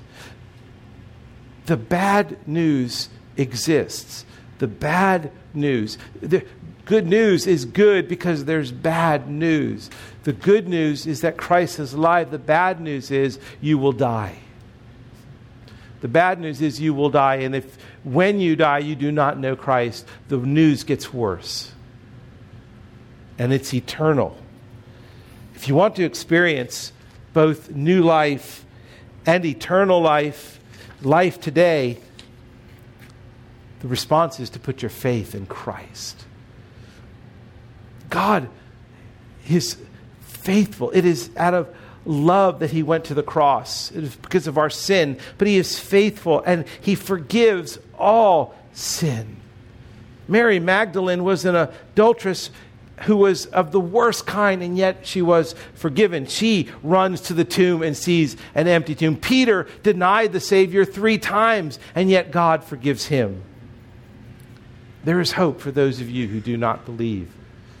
The 1.66 1.76
bad 1.76 2.46
news 2.46 3.08
exists. 3.36 4.24
The 4.58 4.68
bad 4.68 5.32
news. 5.52 5.98
The 6.20 6.44
good 6.84 7.06
news 7.06 7.46
is 7.46 7.64
good 7.64 8.08
because 8.08 8.44
there's 8.44 8.70
bad 8.70 9.28
news. 9.28 9.90
The 10.24 10.32
good 10.32 10.68
news 10.68 11.06
is 11.06 11.22
that 11.22 11.36
Christ 11.36 11.78
is 11.78 11.94
alive. 11.94 12.30
The 12.30 12.38
bad 12.38 12.80
news 12.80 13.10
is 13.10 13.38
you 13.60 13.78
will 13.78 13.92
die. 13.92 14.38
The 16.04 16.08
bad 16.08 16.38
news 16.38 16.60
is 16.60 16.78
you 16.82 16.92
will 16.92 17.08
die. 17.08 17.36
And 17.36 17.54
if 17.54 17.78
when 18.02 18.38
you 18.38 18.56
die 18.56 18.80
you 18.80 18.94
do 18.94 19.10
not 19.10 19.38
know 19.38 19.56
Christ, 19.56 20.06
the 20.28 20.36
news 20.36 20.84
gets 20.84 21.14
worse. 21.14 21.72
And 23.38 23.54
it's 23.54 23.72
eternal. 23.72 24.36
If 25.54 25.66
you 25.66 25.74
want 25.74 25.96
to 25.96 26.04
experience 26.04 26.92
both 27.32 27.70
new 27.70 28.02
life 28.02 28.66
and 29.24 29.46
eternal 29.46 29.98
life, 30.02 30.60
life 31.00 31.40
today, 31.40 31.98
the 33.80 33.88
response 33.88 34.38
is 34.38 34.50
to 34.50 34.58
put 34.58 34.82
your 34.82 34.90
faith 34.90 35.34
in 35.34 35.46
Christ. 35.46 36.26
God 38.10 38.50
is 39.48 39.78
faithful. 40.20 40.90
It 40.90 41.06
is 41.06 41.30
out 41.38 41.54
of 41.54 41.74
love 42.06 42.60
that 42.60 42.70
he 42.70 42.82
went 42.82 43.04
to 43.06 43.14
the 43.14 43.22
cross. 43.22 43.90
It 43.90 44.04
is 44.04 44.16
because 44.16 44.46
of 44.46 44.58
our 44.58 44.70
sin, 44.70 45.18
but 45.38 45.48
he 45.48 45.56
is 45.56 45.78
faithful 45.78 46.42
and 46.44 46.64
he 46.80 46.94
forgives 46.94 47.78
all 47.98 48.54
sin. 48.72 49.36
Mary 50.28 50.58
Magdalene 50.58 51.24
was 51.24 51.44
an 51.44 51.54
adulteress 51.54 52.50
who 53.02 53.16
was 53.16 53.46
of 53.46 53.72
the 53.72 53.80
worst 53.80 54.26
kind, 54.26 54.62
and 54.62 54.78
yet 54.78 55.06
she 55.06 55.20
was 55.20 55.54
forgiven. 55.74 56.26
She 56.26 56.68
runs 56.82 57.20
to 57.22 57.34
the 57.34 57.44
tomb 57.44 57.82
and 57.82 57.96
sees 57.96 58.36
an 58.54 58.68
empty 58.68 58.94
tomb. 58.94 59.16
Peter 59.16 59.66
denied 59.82 60.32
the 60.32 60.40
Savior 60.40 60.84
three 60.84 61.18
times, 61.18 61.78
and 61.94 62.08
yet 62.08 62.30
God 62.30 62.62
forgives 62.62 63.06
him. 63.06 63.42
There 65.04 65.20
is 65.20 65.32
hope 65.32 65.60
for 65.60 65.70
those 65.70 66.00
of 66.00 66.08
you 66.08 66.28
who 66.28 66.40
do 66.40 66.56
not 66.56 66.84
believe. 66.84 67.30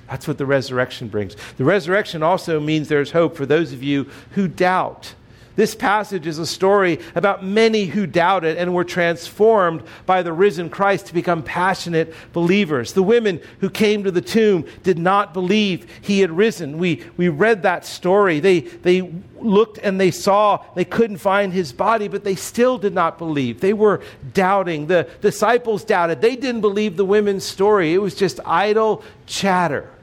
That's 0.08 0.28
what 0.28 0.38
the 0.38 0.46
resurrection 0.46 1.08
brings. 1.08 1.36
The 1.56 1.64
resurrection 1.64 2.22
also 2.22 2.60
means 2.60 2.88
there's 2.88 3.12
hope 3.12 3.36
for 3.36 3.46
those 3.46 3.72
of 3.72 3.82
you 3.82 4.08
who 4.32 4.48
doubt. 4.48 5.14
This 5.56 5.76
passage 5.76 6.26
is 6.26 6.38
a 6.38 6.46
story 6.46 6.98
about 7.14 7.44
many 7.44 7.84
who 7.84 8.06
doubted 8.08 8.56
and 8.56 8.74
were 8.74 8.84
transformed 8.84 9.84
by 10.04 10.22
the 10.22 10.32
risen 10.32 10.68
Christ 10.68 11.06
to 11.06 11.14
become 11.14 11.44
passionate 11.44 12.12
believers. 12.32 12.92
The 12.92 13.04
women 13.04 13.40
who 13.60 13.70
came 13.70 14.02
to 14.02 14.10
the 14.10 14.20
tomb 14.20 14.66
did 14.82 14.98
not 14.98 15.32
believe 15.32 15.86
he 16.00 16.20
had 16.20 16.32
risen. 16.32 16.78
We, 16.78 17.04
we 17.16 17.28
read 17.28 17.62
that 17.62 17.86
story. 17.86 18.40
They, 18.40 18.60
they 18.60 19.12
looked 19.38 19.78
and 19.78 20.00
they 20.00 20.10
saw, 20.10 20.64
they 20.74 20.84
couldn't 20.84 21.18
find 21.18 21.52
his 21.52 21.72
body, 21.72 22.08
but 22.08 22.24
they 22.24 22.34
still 22.34 22.76
did 22.76 22.94
not 22.94 23.16
believe. 23.16 23.60
They 23.60 23.74
were 23.74 24.00
doubting. 24.32 24.88
The 24.88 25.08
disciples 25.20 25.84
doubted. 25.84 26.20
They 26.20 26.34
didn't 26.34 26.62
believe 26.62 26.96
the 26.96 27.04
women's 27.04 27.44
story, 27.44 27.94
it 27.94 27.98
was 27.98 28.16
just 28.16 28.40
idle 28.44 29.04
chatter. 29.26 29.93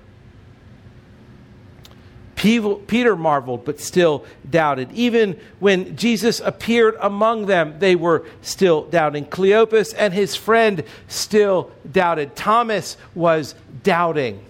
Peter 2.42 3.16
marveled, 3.16 3.64
but 3.66 3.80
still 3.80 4.26
doubted. 4.50 4.92
Even 4.94 5.40
when 5.60 5.96
Jesus 5.96 6.40
appeared 6.40 6.96
among 7.00 7.46
them, 7.46 7.78
they 7.78 7.96
were 7.96 8.26
still 8.42 8.86
doubting. 8.86 9.26
Cleopas 9.26 9.94
and 9.96 10.12
his 10.12 10.36
friend 10.36 10.84
still 11.08 11.72
doubted. 11.90 12.36
Thomas 12.36 12.98
was 13.14 13.54
doubting. 13.84 14.44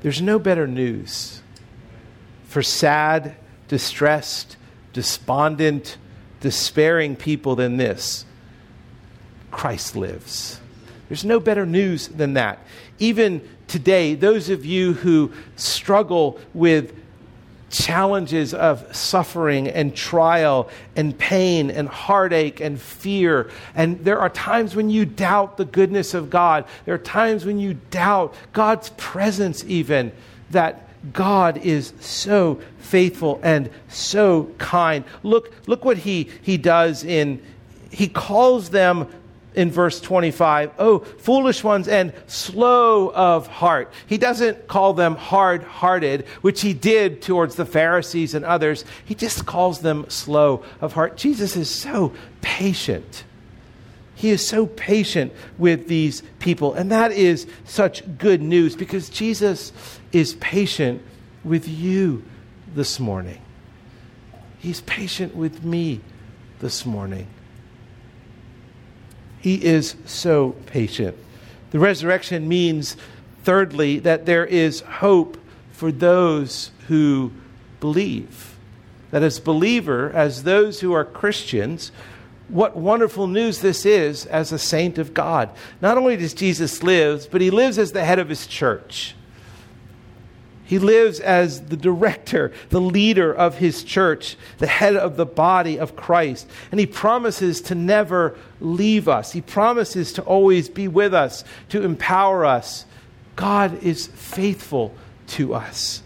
There's 0.00 0.20
no 0.20 0.40
better 0.40 0.66
news 0.66 1.42
for 2.48 2.60
sad, 2.60 3.36
distressed, 3.68 4.56
despondent, 4.92 5.96
despairing 6.40 7.14
people 7.14 7.54
than 7.54 7.76
this 7.76 8.24
Christ 9.52 9.94
lives. 9.94 10.58
There's 11.12 11.26
no 11.26 11.40
better 11.40 11.66
news 11.66 12.08
than 12.08 12.32
that 12.32 12.58
even 12.98 13.46
today, 13.68 14.14
those 14.14 14.48
of 14.48 14.64
you 14.64 14.94
who 14.94 15.30
struggle 15.56 16.40
with 16.54 16.98
challenges 17.68 18.54
of 18.54 18.96
suffering 18.96 19.68
and 19.68 19.94
trial 19.94 20.70
and 20.96 21.18
pain 21.18 21.70
and 21.70 21.86
heartache 21.86 22.60
and 22.60 22.80
fear. 22.80 23.50
And 23.74 24.02
there 24.02 24.20
are 24.20 24.30
times 24.30 24.74
when 24.74 24.88
you 24.88 25.04
doubt 25.04 25.58
the 25.58 25.66
goodness 25.66 26.14
of 26.14 26.30
God. 26.30 26.64
There 26.86 26.94
are 26.94 26.98
times 26.98 27.44
when 27.44 27.58
you 27.58 27.74
doubt 27.90 28.34
God's 28.54 28.88
presence, 28.96 29.62
even 29.66 30.12
that 30.48 30.88
God 31.12 31.58
is 31.58 31.92
so 32.00 32.58
faithful 32.78 33.38
and 33.42 33.68
so 33.88 34.50
kind. 34.56 35.04
Look, 35.22 35.52
look 35.68 35.84
what 35.84 35.98
he, 35.98 36.30
he 36.40 36.56
does 36.56 37.04
in, 37.04 37.42
he 37.90 38.08
calls 38.08 38.70
them 38.70 39.08
in 39.54 39.70
verse 39.70 40.00
25, 40.00 40.72
oh, 40.78 41.00
foolish 41.00 41.62
ones 41.62 41.88
and 41.88 42.12
slow 42.26 43.10
of 43.12 43.46
heart. 43.46 43.92
He 44.06 44.18
doesn't 44.18 44.66
call 44.68 44.94
them 44.94 45.14
hard 45.14 45.62
hearted, 45.62 46.26
which 46.40 46.62
he 46.62 46.72
did 46.72 47.22
towards 47.22 47.56
the 47.56 47.66
Pharisees 47.66 48.34
and 48.34 48.44
others. 48.44 48.84
He 49.04 49.14
just 49.14 49.46
calls 49.46 49.80
them 49.80 50.08
slow 50.08 50.64
of 50.80 50.94
heart. 50.94 51.16
Jesus 51.16 51.56
is 51.56 51.70
so 51.70 52.12
patient. 52.40 53.24
He 54.14 54.30
is 54.30 54.46
so 54.46 54.66
patient 54.66 55.32
with 55.58 55.88
these 55.88 56.22
people. 56.38 56.74
And 56.74 56.92
that 56.92 57.12
is 57.12 57.46
such 57.64 58.18
good 58.18 58.40
news 58.40 58.76
because 58.76 59.08
Jesus 59.08 59.72
is 60.12 60.34
patient 60.34 61.02
with 61.44 61.68
you 61.68 62.22
this 62.74 63.00
morning. 63.00 63.40
He's 64.58 64.80
patient 64.82 65.34
with 65.34 65.64
me 65.64 66.00
this 66.60 66.86
morning. 66.86 67.26
He 69.42 69.62
is 69.62 69.96
so 70.06 70.54
patient. 70.66 71.16
The 71.72 71.80
resurrection 71.80 72.48
means, 72.48 72.96
thirdly, 73.42 73.98
that 73.98 74.24
there 74.24 74.46
is 74.46 74.80
hope 74.80 75.36
for 75.72 75.90
those 75.90 76.70
who 76.86 77.32
believe. 77.80 78.56
That 79.10 79.24
as 79.24 79.40
believer, 79.40 80.12
as 80.12 80.44
those 80.44 80.80
who 80.80 80.92
are 80.92 81.04
Christians, 81.04 81.90
what 82.46 82.76
wonderful 82.76 83.26
news 83.26 83.58
this 83.58 83.84
is 83.84 84.26
as 84.26 84.52
a 84.52 84.58
saint 84.58 84.96
of 84.96 85.12
God. 85.12 85.50
Not 85.80 85.98
only 85.98 86.16
does 86.16 86.34
Jesus 86.34 86.84
live, 86.84 87.26
but 87.32 87.40
he 87.40 87.50
lives 87.50 87.78
as 87.78 87.90
the 87.90 88.04
head 88.04 88.20
of 88.20 88.28
his 88.28 88.46
church. 88.46 89.16
He 90.72 90.78
lives 90.78 91.20
as 91.20 91.66
the 91.66 91.76
director, 91.76 92.50
the 92.70 92.80
leader 92.80 93.30
of 93.30 93.58
his 93.58 93.84
church, 93.84 94.38
the 94.56 94.66
head 94.66 94.96
of 94.96 95.18
the 95.18 95.26
body 95.26 95.78
of 95.78 95.96
Christ. 95.96 96.48
And 96.70 96.80
he 96.80 96.86
promises 96.86 97.60
to 97.60 97.74
never 97.74 98.38
leave 98.58 99.06
us. 99.06 99.32
He 99.32 99.42
promises 99.42 100.14
to 100.14 100.22
always 100.22 100.70
be 100.70 100.88
with 100.88 101.12
us, 101.12 101.44
to 101.68 101.82
empower 101.82 102.46
us. 102.46 102.86
God 103.36 103.82
is 103.82 104.06
faithful 104.06 104.94
to 105.26 105.52
us. 105.52 106.02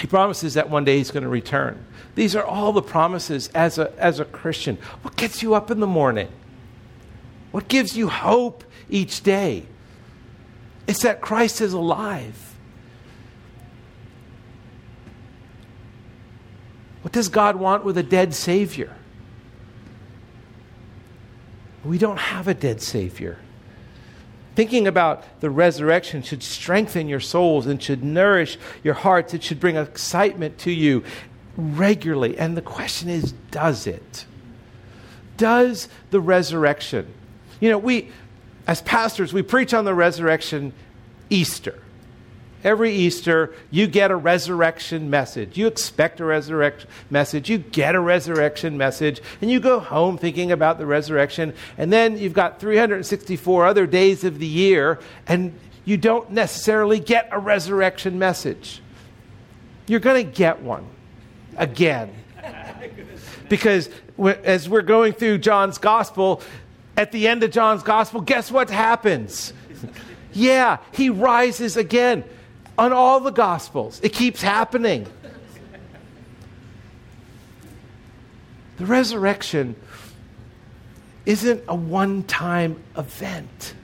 He 0.00 0.08
promises 0.08 0.54
that 0.54 0.68
one 0.68 0.84
day 0.84 0.96
he's 0.96 1.12
going 1.12 1.22
to 1.22 1.28
return. 1.28 1.86
These 2.16 2.34
are 2.34 2.44
all 2.44 2.72
the 2.72 2.82
promises 2.82 3.46
as 3.54 3.78
a, 3.78 3.96
as 3.96 4.18
a 4.18 4.24
Christian. 4.24 4.76
What 5.02 5.14
gets 5.14 5.40
you 5.40 5.54
up 5.54 5.70
in 5.70 5.78
the 5.78 5.86
morning? 5.86 6.30
What 7.52 7.68
gives 7.68 7.96
you 7.96 8.08
hope 8.08 8.64
each 8.90 9.22
day? 9.22 9.66
It's 10.88 11.02
that 11.02 11.20
Christ 11.20 11.60
is 11.60 11.74
alive. 11.74 12.48
What 17.02 17.12
does 17.12 17.28
God 17.28 17.56
want 17.56 17.84
with 17.84 17.98
a 17.98 18.02
dead 18.02 18.34
Savior? 18.34 18.94
We 21.84 21.98
don't 21.98 22.18
have 22.18 22.46
a 22.46 22.54
dead 22.54 22.80
Savior. 22.80 23.38
Thinking 24.54 24.86
about 24.86 25.40
the 25.40 25.50
resurrection 25.50 26.22
should 26.22 26.42
strengthen 26.42 27.08
your 27.08 27.20
souls 27.20 27.66
and 27.66 27.82
should 27.82 28.04
nourish 28.04 28.58
your 28.84 28.94
hearts. 28.94 29.34
It 29.34 29.42
should 29.42 29.58
bring 29.58 29.76
excitement 29.76 30.58
to 30.58 30.70
you 30.70 31.02
regularly. 31.56 32.38
And 32.38 32.56
the 32.56 32.62
question 32.62 33.08
is 33.08 33.32
does 33.50 33.86
it? 33.86 34.26
Does 35.36 35.88
the 36.10 36.20
resurrection? 36.20 37.12
You 37.60 37.70
know, 37.70 37.78
we, 37.78 38.10
as 38.66 38.82
pastors, 38.82 39.32
we 39.32 39.42
preach 39.42 39.74
on 39.74 39.84
the 39.84 39.94
resurrection 39.94 40.72
Easter. 41.30 41.81
Every 42.64 42.92
Easter, 42.92 43.54
you 43.70 43.86
get 43.86 44.10
a 44.10 44.16
resurrection 44.16 45.10
message. 45.10 45.58
You 45.58 45.66
expect 45.66 46.20
a 46.20 46.24
resurrection 46.24 46.88
message. 47.10 47.50
You 47.50 47.58
get 47.58 47.94
a 47.94 48.00
resurrection 48.00 48.78
message, 48.78 49.20
and 49.40 49.50
you 49.50 49.58
go 49.58 49.80
home 49.80 50.16
thinking 50.16 50.52
about 50.52 50.78
the 50.78 50.86
resurrection. 50.86 51.54
And 51.76 51.92
then 51.92 52.18
you've 52.18 52.34
got 52.34 52.60
364 52.60 53.66
other 53.66 53.86
days 53.86 54.22
of 54.22 54.38
the 54.38 54.46
year, 54.46 55.00
and 55.26 55.58
you 55.84 55.96
don't 55.96 56.30
necessarily 56.30 57.00
get 57.00 57.28
a 57.32 57.38
resurrection 57.38 58.18
message. 58.18 58.80
You're 59.88 60.00
going 60.00 60.24
to 60.24 60.32
get 60.32 60.62
one 60.62 60.86
again. 61.56 62.14
because 63.48 63.90
as 64.44 64.68
we're 64.68 64.82
going 64.82 65.14
through 65.14 65.38
John's 65.38 65.78
gospel, 65.78 66.42
at 66.96 67.10
the 67.10 67.26
end 67.26 67.42
of 67.42 67.50
John's 67.50 67.82
gospel, 67.82 68.20
guess 68.20 68.52
what 68.52 68.70
happens? 68.70 69.52
Yeah, 70.32 70.78
he 70.92 71.10
rises 71.10 71.76
again 71.76 72.24
on 72.82 72.92
all 72.92 73.20
the 73.20 73.30
Gospels. 73.30 74.00
It 74.02 74.12
keeps 74.12 74.42
happening. 74.42 75.06
The 78.78 78.86
resurrection 78.86 79.76
isn't 81.24 81.62
a 81.68 81.76
one 81.76 82.24
time 82.24 82.82
event. 82.96 83.74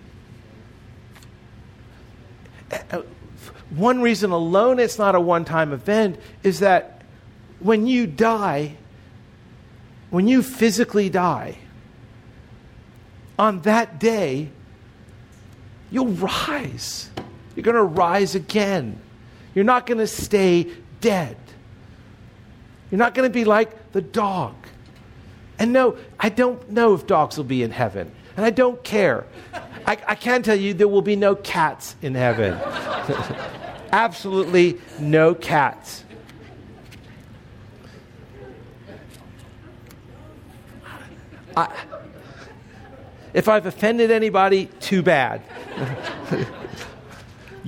One 3.71 4.03
reason 4.03 4.33
alone 4.33 4.81
it's 4.81 4.99
not 4.99 5.15
a 5.15 5.21
one 5.21 5.45
time 5.45 5.73
event 5.73 6.19
is 6.43 6.59
that 6.59 7.03
when 7.61 7.87
you 7.87 8.09
die, 8.09 8.77
when 10.11 10.27
you 10.27 10.43
physically 10.43 11.09
die, 11.09 11.59
on 13.39 13.61
that 13.61 14.01
day, 14.01 14.49
you'll 15.93 16.09
rise. 16.09 17.11
You're 17.59 17.65
going 17.65 17.75
to 17.75 17.83
rise 17.83 18.37
again. 18.37 19.01
You're 19.53 19.65
not 19.65 19.85
going 19.85 19.99
to 19.99 20.07
stay 20.07 20.69
dead. 21.01 21.37
You're 22.89 23.01
not 23.01 23.17
going 23.17 23.29
to 23.29 23.33
be 23.33 23.45
like 23.45 23.91
the 23.91 24.01
dog. 24.01 24.55
And 25.59 25.73
no, 25.73 25.99
I 26.21 26.29
don't 26.29 26.71
know 26.71 26.95
if 26.95 27.09
dogs 27.09 27.37
will 27.37 27.43
be 27.43 27.65
in 27.65 27.73
heaven, 27.73 28.13
and 28.37 28.47
I 28.47 28.51
don't 28.51 28.85
care. 28.85 29.27
I, 29.85 29.99
I 30.07 30.15
can 30.15 30.45
tell 30.45 30.55
you 30.55 30.73
there 30.73 30.87
will 30.87 31.03
be 31.03 31.17
no 31.17 31.35
cats 31.35 31.97
in 32.01 32.15
heaven. 32.15 32.55
Absolutely 33.91 34.79
no 35.01 35.35
cats. 35.35 36.05
I, 41.57 41.75
if 43.35 43.49
I've 43.49 43.67
offended 43.67 44.13
anybody, 44.13 44.67
too 44.79 45.03
bad. 45.03 45.43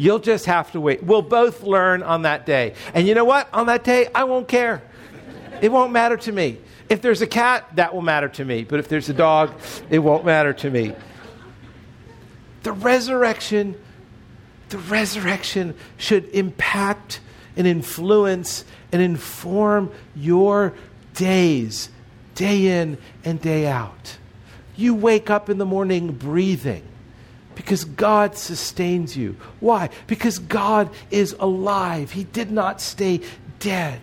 You'll 0.01 0.19
just 0.19 0.47
have 0.47 0.73
to 0.73 0.81
wait. 0.81 1.03
We'll 1.03 1.21
both 1.21 1.63
learn 1.63 2.03
on 2.03 2.23
that 2.23 2.47
day. 2.47 2.73
And 2.95 3.07
you 3.07 3.15
know 3.15 3.27
what? 3.27 3.53
On 3.53 3.67
that 3.67 3.85
day, 3.85 4.09
I 4.15 4.25
won't 4.25 4.49
care. 4.49 4.81
It 5.61 5.71
won't 5.71 5.93
matter 5.93 6.17
to 6.17 6.33
me. 6.33 6.57
If 6.89 7.03
there's 7.03 7.21
a 7.21 7.27
cat, 7.27 7.69
that 7.77 7.95
will 7.95 8.01
matter 8.01 8.31
to 8.31 8.45
me. 8.47 8.65
But 8.65 8.79
if 8.81 8.89
there's 8.89 9.11
a 9.11 9.13
dog, 9.13 9.53
it 9.91 9.99
won't 9.99 10.25
matter 10.25 10.55
to 10.55 10.71
me. 10.71 10.95
The 12.63 12.73
resurrection, 12.73 13.79
the 14.71 14.79
resurrection 14.79 15.75
should 15.99 16.31
impact 16.31 17.21
and 17.55 17.67
influence 17.67 18.65
and 18.93 19.03
inform 19.03 19.93
your 20.17 20.73
days, 21.13 21.91
day 22.35 22.81
in 22.81 22.97
and 23.23 23.39
day 23.39 23.67
out. 23.67 24.17
You 24.77 24.95
wake 24.95 25.29
up 25.29 25.51
in 25.51 25.59
the 25.59 25.67
morning 25.67 26.13
breathing 26.13 26.90
because 27.61 27.85
God 27.85 28.39
sustains 28.39 29.15
you. 29.15 29.37
Why? 29.61 29.91
Because 30.07 30.39
God 30.39 30.89
is 31.11 31.37
alive. 31.39 32.11
He 32.11 32.25
did 32.25 32.51
not 32.51 32.81
stay 32.81 33.21
dead. 33.59 34.01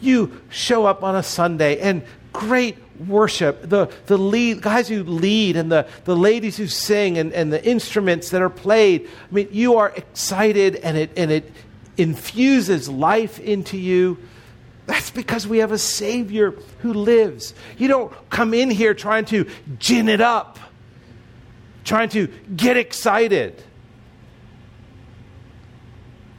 You 0.00 0.40
show 0.50 0.86
up 0.86 1.02
on 1.02 1.16
a 1.16 1.22
Sunday 1.24 1.80
and 1.80 2.04
great 2.32 2.78
worship, 3.08 3.68
the, 3.68 3.90
the 4.06 4.16
lead, 4.16 4.62
guys 4.62 4.86
who 4.86 5.02
lead 5.02 5.56
and 5.56 5.70
the, 5.72 5.88
the 6.04 6.14
ladies 6.14 6.56
who 6.56 6.68
sing 6.68 7.18
and, 7.18 7.32
and 7.32 7.52
the 7.52 7.64
instruments 7.64 8.30
that 8.30 8.40
are 8.40 8.48
played. 8.48 9.10
I 9.28 9.34
mean, 9.34 9.48
you 9.50 9.78
are 9.78 9.90
excited 9.90 10.76
and 10.76 10.96
it, 10.96 11.10
and 11.16 11.32
it 11.32 11.52
infuses 11.96 12.88
life 12.88 13.40
into 13.40 13.76
you. 13.76 14.16
That's 14.86 15.10
because 15.10 15.48
we 15.48 15.58
have 15.58 15.72
a 15.72 15.78
Savior 15.78 16.52
who 16.82 16.92
lives. 16.92 17.52
You 17.78 17.88
don't 17.88 18.30
come 18.30 18.54
in 18.54 18.70
here 18.70 18.94
trying 18.94 19.24
to 19.26 19.50
gin 19.80 20.08
it 20.08 20.20
up 20.20 20.60
trying 21.84 22.08
to 22.10 22.28
get 22.56 22.76
excited. 22.76 23.62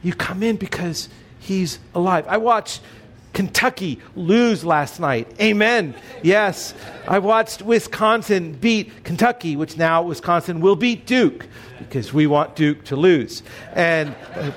You 0.02 0.12
come 0.14 0.42
in 0.42 0.56
because 0.56 1.08
he's 1.38 1.78
alive. 1.94 2.26
I 2.28 2.36
watched 2.36 2.80
Kentucky 3.32 4.00
lose 4.14 4.64
last 4.64 5.00
night. 5.00 5.28
Amen. 5.40 5.94
Yes. 6.22 6.72
I 7.06 7.18
watched 7.18 7.62
Wisconsin 7.62 8.52
beat 8.52 9.04
Kentucky, 9.04 9.56
which 9.56 9.76
now 9.76 10.02
Wisconsin 10.02 10.60
will 10.60 10.76
beat 10.76 11.06
Duke 11.06 11.46
because 11.78 12.12
we 12.12 12.26
want 12.26 12.54
Duke 12.54 12.84
to 12.84 12.96
lose. 12.96 13.42
And 13.72 14.14
uh, 14.34 14.52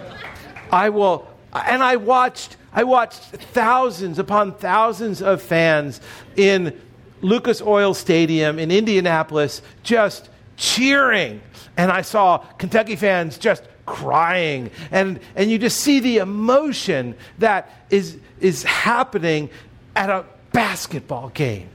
I 0.71 0.89
will 0.89 1.27
and 1.53 1.81
I 1.81 1.95
watched 1.95 2.57
I 2.71 2.83
watched 2.83 3.21
thousands 3.21 4.19
upon 4.19 4.53
thousands 4.53 5.21
of 5.21 5.41
fans 5.41 5.99
in 6.35 6.79
Lucas 7.21 7.61
Oil 7.61 7.95
Stadium 7.95 8.59
in 8.59 8.69
Indianapolis 8.69 9.61
just 9.81 10.29
cheering. 10.58 11.41
And 11.78 11.91
I 11.91 12.01
saw 12.01 12.39
Kentucky 12.58 12.97
fans 12.97 13.38
just 13.38 13.64
crying. 13.86 14.72
And, 14.91 15.20
and 15.36 15.49
you 15.49 15.58
just 15.58 15.80
see 15.80 15.99
the 16.01 16.18
emotion 16.18 17.16
that 17.38 17.72
is, 17.89 18.18
is 18.41 18.64
happening 18.64 19.49
at 19.95 20.10
a 20.10 20.26
basketball 20.51 21.30
game. 21.30 21.70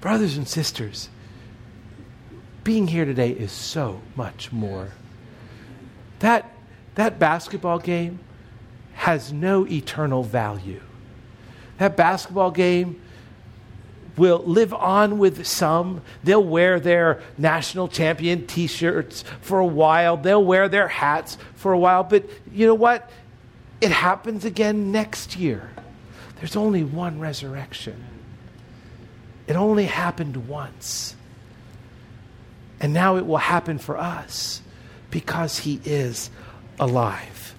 Brothers 0.00 0.36
and 0.36 0.48
sisters, 0.48 1.10
being 2.64 2.86
here 2.86 3.04
today 3.04 3.30
is 3.30 3.52
so 3.52 4.00
much 4.16 4.50
more. 4.50 4.88
That, 6.20 6.50
that 6.94 7.18
basketball 7.18 7.78
game 7.78 8.18
has 8.94 9.32
no 9.32 9.66
eternal 9.66 10.22
value. 10.22 10.80
That 11.78 11.96
basketball 11.96 12.50
game 12.50 13.00
will 14.20 14.42
live 14.44 14.74
on 14.74 15.18
with 15.18 15.46
some. 15.46 16.02
They'll 16.22 16.44
wear 16.44 16.78
their 16.78 17.22
national 17.38 17.88
champion 17.88 18.46
t 18.46 18.66
shirts 18.66 19.24
for 19.40 19.58
a 19.58 19.66
while, 19.66 20.18
they'll 20.18 20.44
wear 20.44 20.68
their 20.68 20.88
hats 20.88 21.38
for 21.54 21.72
a 21.72 21.78
while. 21.78 22.04
But 22.04 22.28
you 22.52 22.66
know 22.66 22.74
what? 22.74 23.10
It 23.80 23.90
happens 23.90 24.44
again 24.44 24.92
next 24.92 25.36
year. 25.36 25.70
There's 26.36 26.54
only 26.54 26.84
one 26.84 27.18
resurrection, 27.18 28.04
it 29.48 29.56
only 29.56 29.86
happened 29.86 30.46
once. 30.46 31.16
And 32.82 32.94
now 32.94 33.16
it 33.16 33.26
will 33.26 33.36
happen 33.36 33.76
for 33.76 33.98
us 33.98 34.62
because 35.10 35.58
he 35.58 35.80
is 35.84 36.30
alive. 36.78 37.54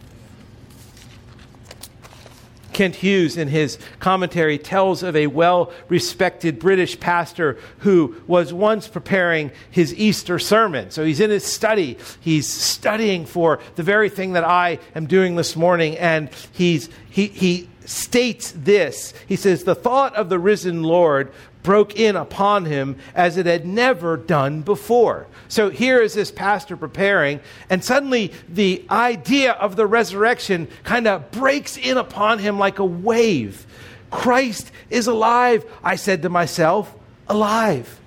Kent 2.74 2.95
Hughes, 2.95 3.38
in 3.38 3.47
his 3.47 3.78
commentary, 3.99 4.57
tells 4.57 5.03
of 5.03 5.15
a 5.15 5.28
well 5.28 5.72
respected 5.89 6.59
British 6.59 6.99
pastor 6.99 7.57
who 7.80 8.15
was 8.28 8.53
once 8.53 8.88
preparing 8.88 9.51
his 9.69 9.93
Easter 9.95 10.39
sermon. 10.39 10.91
So 10.91 11.03
he's 11.03 11.19
in 11.19 11.30
his 11.30 11.43
study. 11.43 11.97
He's 12.19 12.47
studying 12.47 13.26
for 13.26 13.59
the 13.76 13.84
very 13.84 14.09
thing 14.09 14.34
that 14.34 14.43
I 14.43 14.80
am 14.95 15.05
doing 15.05 15.36
this 15.36 15.55
morning. 15.55 15.97
And 15.97 16.30
he's, 16.51 16.89
he, 17.09 17.28
he 17.28 17.69
states 17.86 18.53
this 18.55 19.13
He 19.28 19.36
says, 19.36 19.63
The 19.63 19.76
thought 19.76 20.15
of 20.15 20.30
the 20.30 20.39
risen 20.39 20.84
Lord 20.84 21.32
broke 21.64 21.99
in 21.99 22.16
upon 22.16 22.66
him 22.66 22.97
as 23.14 23.38
it 23.38 23.45
had 23.45 23.66
never 23.66 24.18
done 24.18 24.62
before. 24.62 25.28
So 25.47 25.70
here 25.70 26.01
is 26.01 26.14
this 26.14 26.32
pastor 26.32 26.78
preparing, 26.78 27.39
and 27.70 27.84
suddenly 27.84 28.34
the 28.49 28.86
idea 28.89 29.51
of 29.53 29.76
the 29.76 29.86
resurrection 29.86 30.68
kind 30.84 31.07
of 31.07 31.32
breaks 31.32 31.78
in 31.78 31.97
upon 31.97 32.39
him 32.39 32.57
like 32.57 32.80
a 32.80 32.86
wave. 32.86 33.66
Christ 34.09 34.72
is 34.89 35.07
alive, 35.07 35.66
I 35.84 35.95
said 35.95 36.22
to 36.24 36.30
myself, 36.30 36.93
alive. 37.28 37.99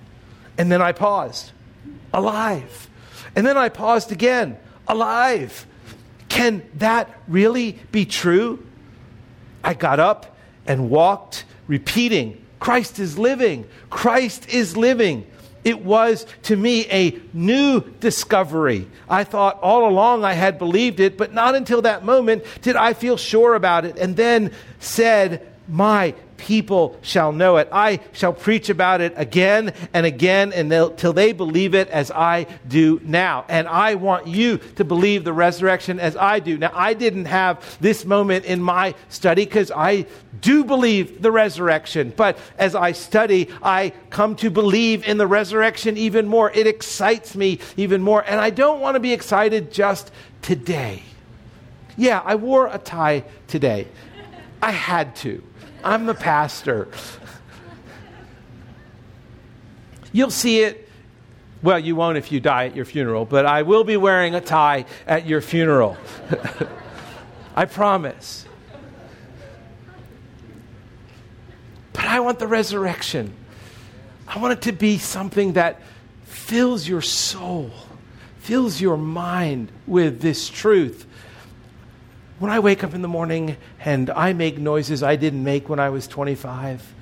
And 0.59 0.71
then 0.71 0.83
I 0.83 0.93
paused, 0.93 1.53
alive. 2.13 2.89
And 3.35 3.47
then 3.47 3.57
I 3.57 3.69
paused 3.69 4.13
again, 4.13 4.59
alive. 4.87 5.67
Can 6.29 6.63
that 6.77 7.11
really 7.27 7.79
be 7.91 8.05
true? 8.05 8.65
I 9.63 9.75
got 9.75 9.99
up 9.99 10.37
and 10.67 10.91
walked, 10.91 11.45
repeating, 11.67 12.44
Christ 12.61 12.99
is 12.99 13.19
living. 13.19 13.67
Christ 13.91 14.49
is 14.49 14.77
living. 14.77 15.27
It 15.65 15.83
was 15.83 16.27
to 16.43 16.57
me 16.57 16.87
a 16.91 17.19
new 17.33 17.81
discovery. 18.01 18.87
I 19.09 19.25
thought 19.25 19.59
all 19.63 19.89
along 19.89 20.25
I 20.25 20.35
had 20.35 20.59
believed 20.59 21.01
it, 21.01 21.17
but 21.17 21.33
not 21.33 21.55
until 21.55 21.83
that 21.83 22.05
moment 22.05 22.45
did 22.61 22.77
I 22.77 22.93
feel 22.93 23.17
sure 23.17 23.55
about 23.55 23.87
it. 23.87 23.97
And 23.97 24.15
then 24.15 24.53
said, 24.79 25.47
My 25.67 26.15
people 26.37 26.99
shall 27.03 27.33
know 27.33 27.57
it. 27.57 27.69
I 27.73 28.01
shall 28.13 28.33
preach 28.33 28.69
about 28.69 29.01
it 29.01 29.15
again 29.17 29.73
and 29.93 30.05
again 30.07 30.53
until 30.53 31.13
they 31.13 31.33
believe 31.33 31.75
it 31.75 31.89
as 31.89 32.11
I 32.11 32.47
do 32.69 33.01
now. 33.05 33.45
And 33.49 33.69
I 33.69 33.95
want 33.95 34.27
you 34.27 34.59
to 34.77 34.85
believe 34.85 35.25
the 35.25 35.33
resurrection 35.33 36.01
as 36.01 36.17
I 36.17 36.41
do. 36.41 36.59
Now, 36.59 36.73
I 36.75 36.95
didn't 36.95 37.27
have 37.27 37.79
this 37.81 38.05
moment 38.05 38.45
in 38.45 38.63
my 38.63 38.95
study 39.09 39.45
because 39.45 39.71
I 39.71 40.07
do 40.41 40.65
believe 40.65 41.23
the 41.23 41.33
resurrection. 41.33 42.13
But 42.17 42.39
as 42.59 42.75
I 42.75 42.93
study, 42.93 43.49
I 43.63 43.93
come 44.11 44.37
to 44.37 44.51
believe 44.51 45.07
in 45.09 45.19
the 45.19 45.27
resurrection 45.27 45.97
even 45.97 46.27
more. 46.27 46.51
It 46.51 46.67
excites 46.67 47.35
me 47.35 47.61
even 47.77 48.03
more. 48.03 48.23
And 48.27 48.41
I 48.41 48.51
don't 48.51 48.81
want 48.81 48.97
to 48.97 49.01
be 49.01 49.13
excited 49.13 49.73
just 49.73 50.11
today. 50.43 51.03
Yeah, 51.97 52.21
I 52.25 52.35
wore 52.35 52.67
a 52.67 52.79
tie 52.79 53.25
today. 53.47 53.87
I 54.61 54.71
had 54.71 55.15
to. 55.17 55.43
I'm 55.85 56.07
the 56.07 56.15
pastor. 56.15 56.89
You'll 60.13 60.31
see 60.31 60.61
it 60.61 60.89
Well, 61.63 61.79
you 61.79 61.97
won't 61.97 62.19
if 62.19 62.31
you 62.31 62.41
die 62.41 62.67
at 62.67 62.77
your 62.77 62.85
funeral, 62.85 63.25
but 63.25 63.47
I 63.47 63.63
will 63.63 63.85
be 63.85 63.97
wearing 63.97 64.35
a 64.35 64.41
tie 64.41 64.85
at 65.07 65.27
your 65.27 65.41
funeral. 65.41 65.97
I 67.57 67.65
promise. 67.65 68.45
But 71.93 72.05
I 72.05 72.21
want 72.21 72.39
the 72.39 72.47
resurrection. 72.47 73.33
I 74.29 74.39
want 74.39 74.53
it 74.53 74.63
to 74.63 74.73
be 74.73 74.99
something 74.99 75.55
that 75.55 75.81
fills 76.25 76.87
your 76.87 77.01
soul, 77.01 77.71
fills 78.39 78.81
your 78.81 78.97
mind 78.97 79.71
with 79.87 80.21
this 80.21 80.49
truth. 80.49 81.07
When 82.39 82.51
I 82.51 82.59
wake 82.59 82.83
up 82.83 82.95
in 82.95 83.03
the 83.03 83.09
morning 83.09 83.57
and 83.81 84.11
I 84.11 84.33
make 84.33 84.59
noises 84.59 85.03
I 85.03 85.15
didn't 85.15 85.45
make 85.45 85.69
when 85.69 85.79
I 85.79 85.91
was 85.91 86.09
25, 86.09 86.95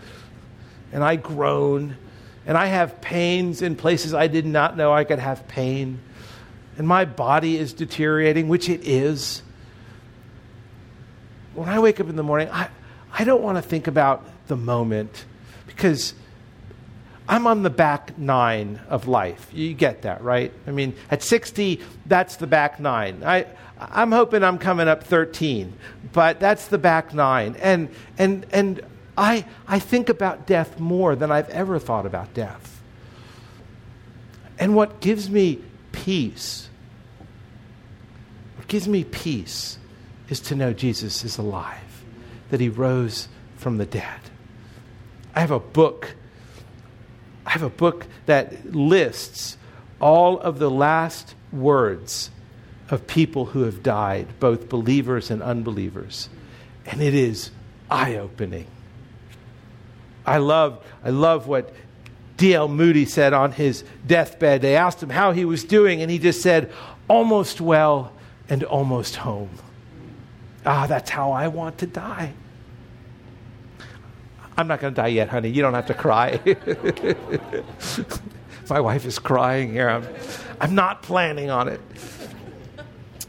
and 0.93 1.03
I 1.03 1.17
groan, 1.17 1.97
and 2.47 2.59
I 2.59 2.67
have 2.67 3.01
pains 3.01 3.63
in 3.63 3.77
places 3.77 4.13
I 4.13 4.27
did 4.27 4.45
not 4.45 4.77
know 4.77 4.93
I 4.93 5.05
could 5.05 5.19
have 5.19 5.49
pain, 5.49 6.01
and 6.77 6.87
my 6.87 7.07
body 7.07 7.57
is 7.57 7.73
deteriorating, 7.73 8.49
which 8.49 8.69
it 8.69 8.87
is. 8.87 9.43
When 11.55 11.69
I 11.69 11.79
wake 11.79 11.99
up 11.99 12.09
in 12.09 12.17
the 12.17 12.23
morning, 12.23 12.51
I, 12.51 12.69
I 13.13 13.25
don't 13.25 13.43
want 13.43 13.57
to 13.57 13.63
think 13.63 13.87
about 13.87 14.25
the 14.49 14.57
moment 14.57 15.25
because 15.67 16.13
I'm 17.33 17.47
on 17.47 17.63
the 17.63 17.71
back 17.71 18.19
nine 18.19 18.79
of 18.91 19.09
life. 19.09 19.49
You 19.55 19.73
get 19.73 20.03
that, 20.03 20.23
right? 20.23 20.53
I 20.67 20.71
mean, 20.71 20.95
at 21.11 21.23
60, 21.23 21.81
that's 22.05 22.37
the 22.37 22.47
back 22.47 22.79
nine. 22.79 23.23
I, 23.25 23.47
I'm 23.79 24.13
hoping 24.13 24.45
I'm 24.45 24.59
coming 24.59 24.87
up 24.87 25.03
13, 25.03 25.73
but 26.13 26.41
that's 26.41 26.69
the 26.69 26.77
back 26.77 27.15
nine. 27.15 27.57
And, 27.63 27.89
and, 28.19 28.45
and 28.53 28.83
I, 29.17 29.47
I 29.67 29.79
think 29.79 30.11
about 30.11 30.47
death 30.47 30.79
more 30.79 31.17
than 31.17 31.33
I've 31.33 31.49
ever 31.49 31.79
thought 31.79 32.05
about 32.05 32.35
death. 32.35 32.83
And 34.59 34.77
what 34.77 35.01
gives 35.01 35.31
me 35.31 35.59
peace, 35.93 36.69
what 38.57 38.69
gives 38.69 38.87
me 38.87 39.05
peace 39.05 39.79
is 40.29 40.39
to 40.41 40.55
know 40.55 40.75
Jesus 40.75 41.25
is 41.25 41.39
alive, 41.39 42.05
that 42.51 42.61
he 42.61 42.69
rose 42.69 43.29
from 43.57 43.79
the 43.79 43.87
dead. 43.87 44.21
I 45.35 45.41
have 45.41 45.51
a 45.51 45.59
book. 45.59 46.15
I 47.47 47.51
have 47.51 47.63
a 47.63 47.71
book 47.71 48.07
that 48.27 48.75
lists 48.75 49.57
all 50.01 50.39
of 50.41 50.59
the 50.59 50.71
last 50.71 51.35
words 51.53 52.31
of 52.89 53.07
people 53.07 53.47
who 53.47 53.63
have 53.63 53.83
died, 53.83 54.29
both 54.39 54.69
believers 54.69 55.31
and 55.31 55.43
unbelievers. 55.43 56.29
And 56.87 57.01
it 57.01 57.15
is 57.15 57.51
eye 57.91 58.17
opening. 58.17 58.67
I 60.27 60.39
love, 60.39 60.85
I 61.05 61.11
love 61.11 61.47
what 61.47 61.75
D.L. 62.37 62.69
Moody 62.69 63.07
said 63.07 63.33
on 63.33 63.53
his 63.53 63.85
deathbed. 64.07 64.63
They 64.63 64.77
asked 64.77 65.03
him 65.03 65.11
how 65.11 65.33
he 65.33 65.45
was 65.45 65.65
doing, 65.65 66.03
and 66.03 66.11
he 66.11 66.19
just 66.19 66.43
said, 66.43 66.73
almost 67.09 67.61
well 67.61 68.13
and 68.49 68.65
almost 68.65 69.17
home. 69.17 69.51
Ah, 70.65 70.87
that's 70.87 71.11
how 71.11 71.33
I 71.33 71.49
want 71.49 71.79
to 71.79 71.87
die. 71.87 72.35
I'm 74.57 74.69
not 74.69 74.81
going 74.81 74.95
to 74.95 75.01
die 75.01 75.09
yet, 75.09 75.29
honey. 75.29 75.49
You 75.49 75.63
don't 75.63 75.75
have 75.75 75.87
to 75.87 75.95
cry. 75.95 76.41
My 78.69 78.81
wife 78.81 79.05
is 79.05 79.19
crying 79.19 79.73
here. 79.73 79.89
I'm, 79.89 80.07
I'm 80.61 80.75
not 80.75 81.03
planning 81.03 81.51
on 81.51 81.69
it. 81.69 81.81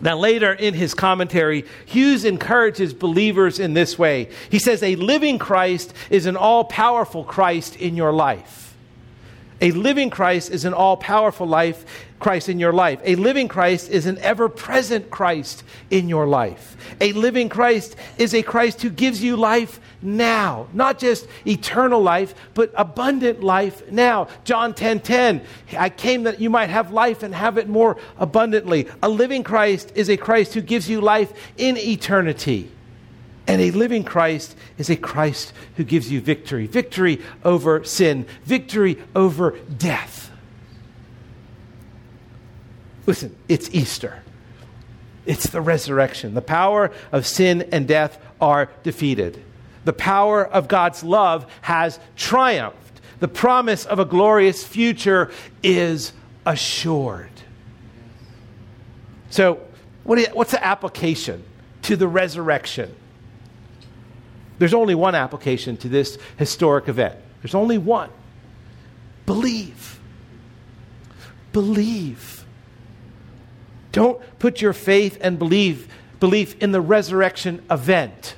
Now, 0.02 0.18
later 0.18 0.52
in 0.52 0.74
his 0.74 0.94
commentary, 0.94 1.66
Hughes 1.86 2.26
encourages 2.26 2.94
believers 2.94 3.58
in 3.58 3.74
this 3.74 3.98
way. 3.98 4.30
He 4.50 4.60
says, 4.60 4.84
A 4.84 4.98
living 4.98 5.40
Christ 5.40 5.94
is 6.10 6.26
an 6.26 6.36
all 6.36 6.66
powerful 6.66 7.24
Christ 7.24 7.78
in 7.78 7.96
your 7.96 8.12
life. 8.12 8.63
A 9.64 9.72
living 9.72 10.10
Christ 10.10 10.52
is 10.52 10.66
an 10.66 10.74
all 10.74 10.98
powerful 10.98 11.48
life, 11.48 11.86
Christ 12.20 12.50
in 12.50 12.60
your 12.60 12.74
life. 12.74 13.00
A 13.06 13.16
living 13.16 13.48
Christ 13.48 13.90
is 13.90 14.06
an 14.08 14.18
ever 14.18 14.50
present 14.50 15.10
Christ 15.10 15.64
in 15.90 16.10
your 16.10 16.28
life. 16.28 16.76
A 17.00 17.14
living 17.14 17.48
Christ 17.48 17.96
is 18.18 18.34
a 18.34 18.44
Christ 18.44 18.82
who 18.82 18.90
gives 18.90 19.24
you 19.24 19.38
life 19.38 19.80
now, 20.02 20.68
not 20.74 21.00
just 21.00 21.30
eternal 21.48 22.02
life, 22.02 22.36
but 22.54 22.74
abundant 22.76 23.42
life 23.42 23.90
now. 23.90 24.28
John 24.44 24.74
10 24.74 25.00
10, 25.00 25.42
I 25.78 25.90
came 25.90 26.24
that 26.24 26.42
you 26.42 26.50
might 26.50 26.70
have 26.70 26.92
life 26.92 27.24
and 27.24 27.34
have 27.34 27.58
it 27.58 27.70
more 27.70 27.96
abundantly. 28.18 28.90
A 29.02 29.08
living 29.08 29.46
Christ 29.46 29.94
is 29.96 30.10
a 30.10 30.18
Christ 30.18 30.54
who 30.54 30.62
gives 30.62 30.90
you 30.90 31.00
life 31.00 31.32
in 31.56 31.78
eternity. 31.78 32.70
And 33.46 33.62
a 33.62 33.72
living 33.72 34.04
Christ 34.04 34.56
is 34.78 34.90
a 34.90 34.96
Christ 34.96 35.54
who 35.76 35.84
gives 35.84 36.12
you 36.12 36.22
victory 36.22 36.68
victory 36.68 37.22
over 37.44 37.84
sin, 37.84 38.26
victory 38.44 39.02
over 39.16 39.52
death. 39.78 40.32
Listen, 43.06 43.36
it's 43.50 43.70
Easter. 43.74 44.24
It's 45.26 45.50
the 45.50 45.62
resurrection. 45.62 46.34
The 46.34 46.42
power 46.42 46.92
of 47.12 47.26
sin 47.26 47.68
and 47.72 47.88
death 47.88 48.18
are 48.42 48.70
defeated. 48.84 49.42
The 49.86 49.94
power 49.94 50.46
of 50.46 50.68
God's 50.68 51.04
love 51.04 51.46
has 51.62 52.00
triumphed. 52.16 53.02
The 53.20 53.28
promise 53.28 53.86
of 53.86 54.00
a 54.00 54.06
glorious 54.06 54.64
future 54.64 55.32
is 55.62 56.14
assured. 56.46 57.30
So, 59.30 59.62
what 60.04 60.20
you, 60.20 60.28
what's 60.34 60.52
the 60.52 60.64
application 60.64 61.44
to 61.84 61.96
the 61.96 62.08
resurrection? 62.08 62.94
There's 64.60 64.74
only 64.74 64.96
one 64.96 65.16
application 65.16 65.78
to 65.78 65.90
this 65.90 66.18
historic 66.38 66.88
event. 66.88 67.16
There's 67.42 67.56
only 67.56 67.78
one. 67.78 68.10
Believe. 69.26 70.00
Believe. 71.52 72.46
Don't 73.92 74.20
put 74.40 74.62
your 74.62 74.74
faith 74.74 75.18
and 75.22 75.38
believe, 75.38 75.88
belief 76.20 76.62
in 76.62 76.72
the 76.72 76.82
resurrection 76.82 77.64
event 77.70 78.36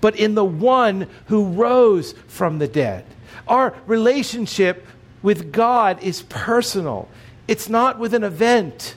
but 0.00 0.16
in 0.16 0.34
the 0.34 0.44
one 0.44 1.08
who 1.26 1.44
rose 1.44 2.14
from 2.26 2.58
the 2.58 2.68
dead. 2.68 3.04
Our 3.46 3.74
relationship 3.86 4.86
with 5.22 5.52
God 5.52 6.02
is 6.02 6.22
personal, 6.22 7.08
it's 7.46 7.68
not 7.68 7.98
with 7.98 8.14
an 8.14 8.24
event. 8.24 8.94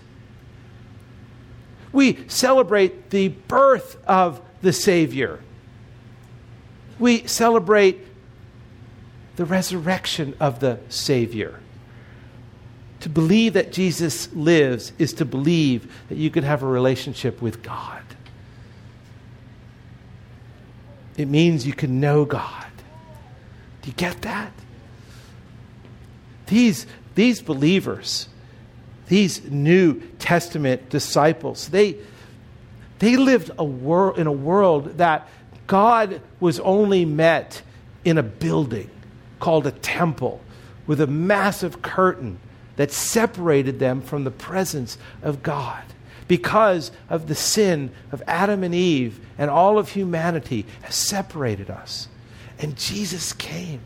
We 1.93 2.25
celebrate 2.29 3.09
the 3.09 3.29
birth 3.29 3.97
of 4.07 4.41
the 4.61 4.71
Savior. 4.71 5.39
We 7.01 7.25
celebrate 7.25 7.99
the 9.35 9.43
resurrection 9.43 10.35
of 10.39 10.59
the 10.59 10.79
Savior. 10.87 11.59
To 12.99 13.09
believe 13.09 13.53
that 13.53 13.71
Jesus 13.71 14.31
lives 14.33 14.93
is 14.99 15.13
to 15.13 15.25
believe 15.25 15.91
that 16.09 16.19
you 16.19 16.29
can 16.29 16.43
have 16.43 16.61
a 16.61 16.67
relationship 16.67 17.41
with 17.41 17.63
God. 17.63 18.03
It 21.17 21.27
means 21.27 21.65
you 21.65 21.73
can 21.73 21.99
know 21.99 22.23
God. 22.23 22.71
Do 23.81 23.87
you 23.89 23.95
get 23.95 24.21
that? 24.21 24.51
These, 26.45 26.85
these 27.15 27.41
believers, 27.41 28.29
these 29.07 29.43
New 29.49 30.01
Testament 30.19 30.91
disciples, 30.91 31.69
they, 31.69 31.97
they 32.99 33.17
lived 33.17 33.49
a 33.57 33.63
wor- 33.63 34.15
in 34.19 34.27
a 34.27 34.31
world 34.31 34.99
that 34.99 35.27
God 35.71 36.19
was 36.41 36.59
only 36.59 37.05
met 37.05 37.61
in 38.03 38.17
a 38.17 38.23
building 38.23 38.89
called 39.39 39.65
a 39.65 39.71
temple 39.71 40.41
with 40.85 40.99
a 40.99 41.07
massive 41.07 41.81
curtain 41.81 42.41
that 42.75 42.91
separated 42.91 43.79
them 43.79 44.01
from 44.01 44.25
the 44.25 44.31
presence 44.31 44.97
of 45.21 45.41
God 45.41 45.81
because 46.27 46.91
of 47.09 47.29
the 47.29 47.35
sin 47.35 47.89
of 48.11 48.21
Adam 48.27 48.65
and 48.65 48.75
Eve 48.75 49.25
and 49.37 49.49
all 49.49 49.79
of 49.79 49.87
humanity 49.87 50.65
has 50.81 50.93
separated 50.93 51.69
us. 51.69 52.09
And 52.59 52.75
Jesus 52.75 53.31
came 53.31 53.79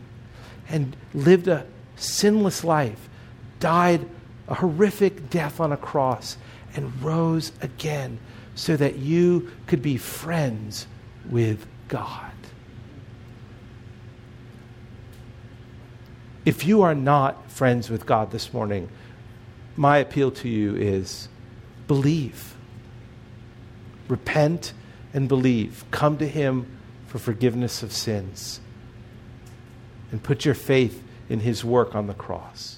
and 0.68 0.96
lived 1.14 1.46
a 1.46 1.64
sinless 1.94 2.64
life, 2.64 3.08
died 3.60 4.08
a 4.48 4.54
horrific 4.54 5.30
death 5.30 5.60
on 5.60 5.70
a 5.70 5.76
cross, 5.76 6.36
and 6.74 7.00
rose 7.00 7.52
again 7.60 8.18
so 8.56 8.76
that 8.76 8.96
you 8.96 9.52
could 9.68 9.82
be 9.82 9.96
friends 9.96 10.88
with 11.30 11.64
God. 11.88 12.32
If 16.44 16.64
you 16.64 16.82
are 16.82 16.94
not 16.94 17.50
friends 17.50 17.90
with 17.90 18.06
God 18.06 18.30
this 18.30 18.52
morning, 18.52 18.88
my 19.76 19.98
appeal 19.98 20.30
to 20.30 20.48
you 20.48 20.76
is 20.76 21.28
believe. 21.88 22.54
Repent 24.08 24.72
and 25.12 25.28
believe. 25.28 25.84
Come 25.90 26.18
to 26.18 26.28
Him 26.28 26.78
for 27.06 27.18
forgiveness 27.18 27.82
of 27.82 27.92
sins. 27.92 28.60
And 30.12 30.22
put 30.22 30.44
your 30.44 30.54
faith 30.54 31.02
in 31.28 31.40
His 31.40 31.64
work 31.64 31.94
on 31.94 32.06
the 32.06 32.14
cross. 32.14 32.75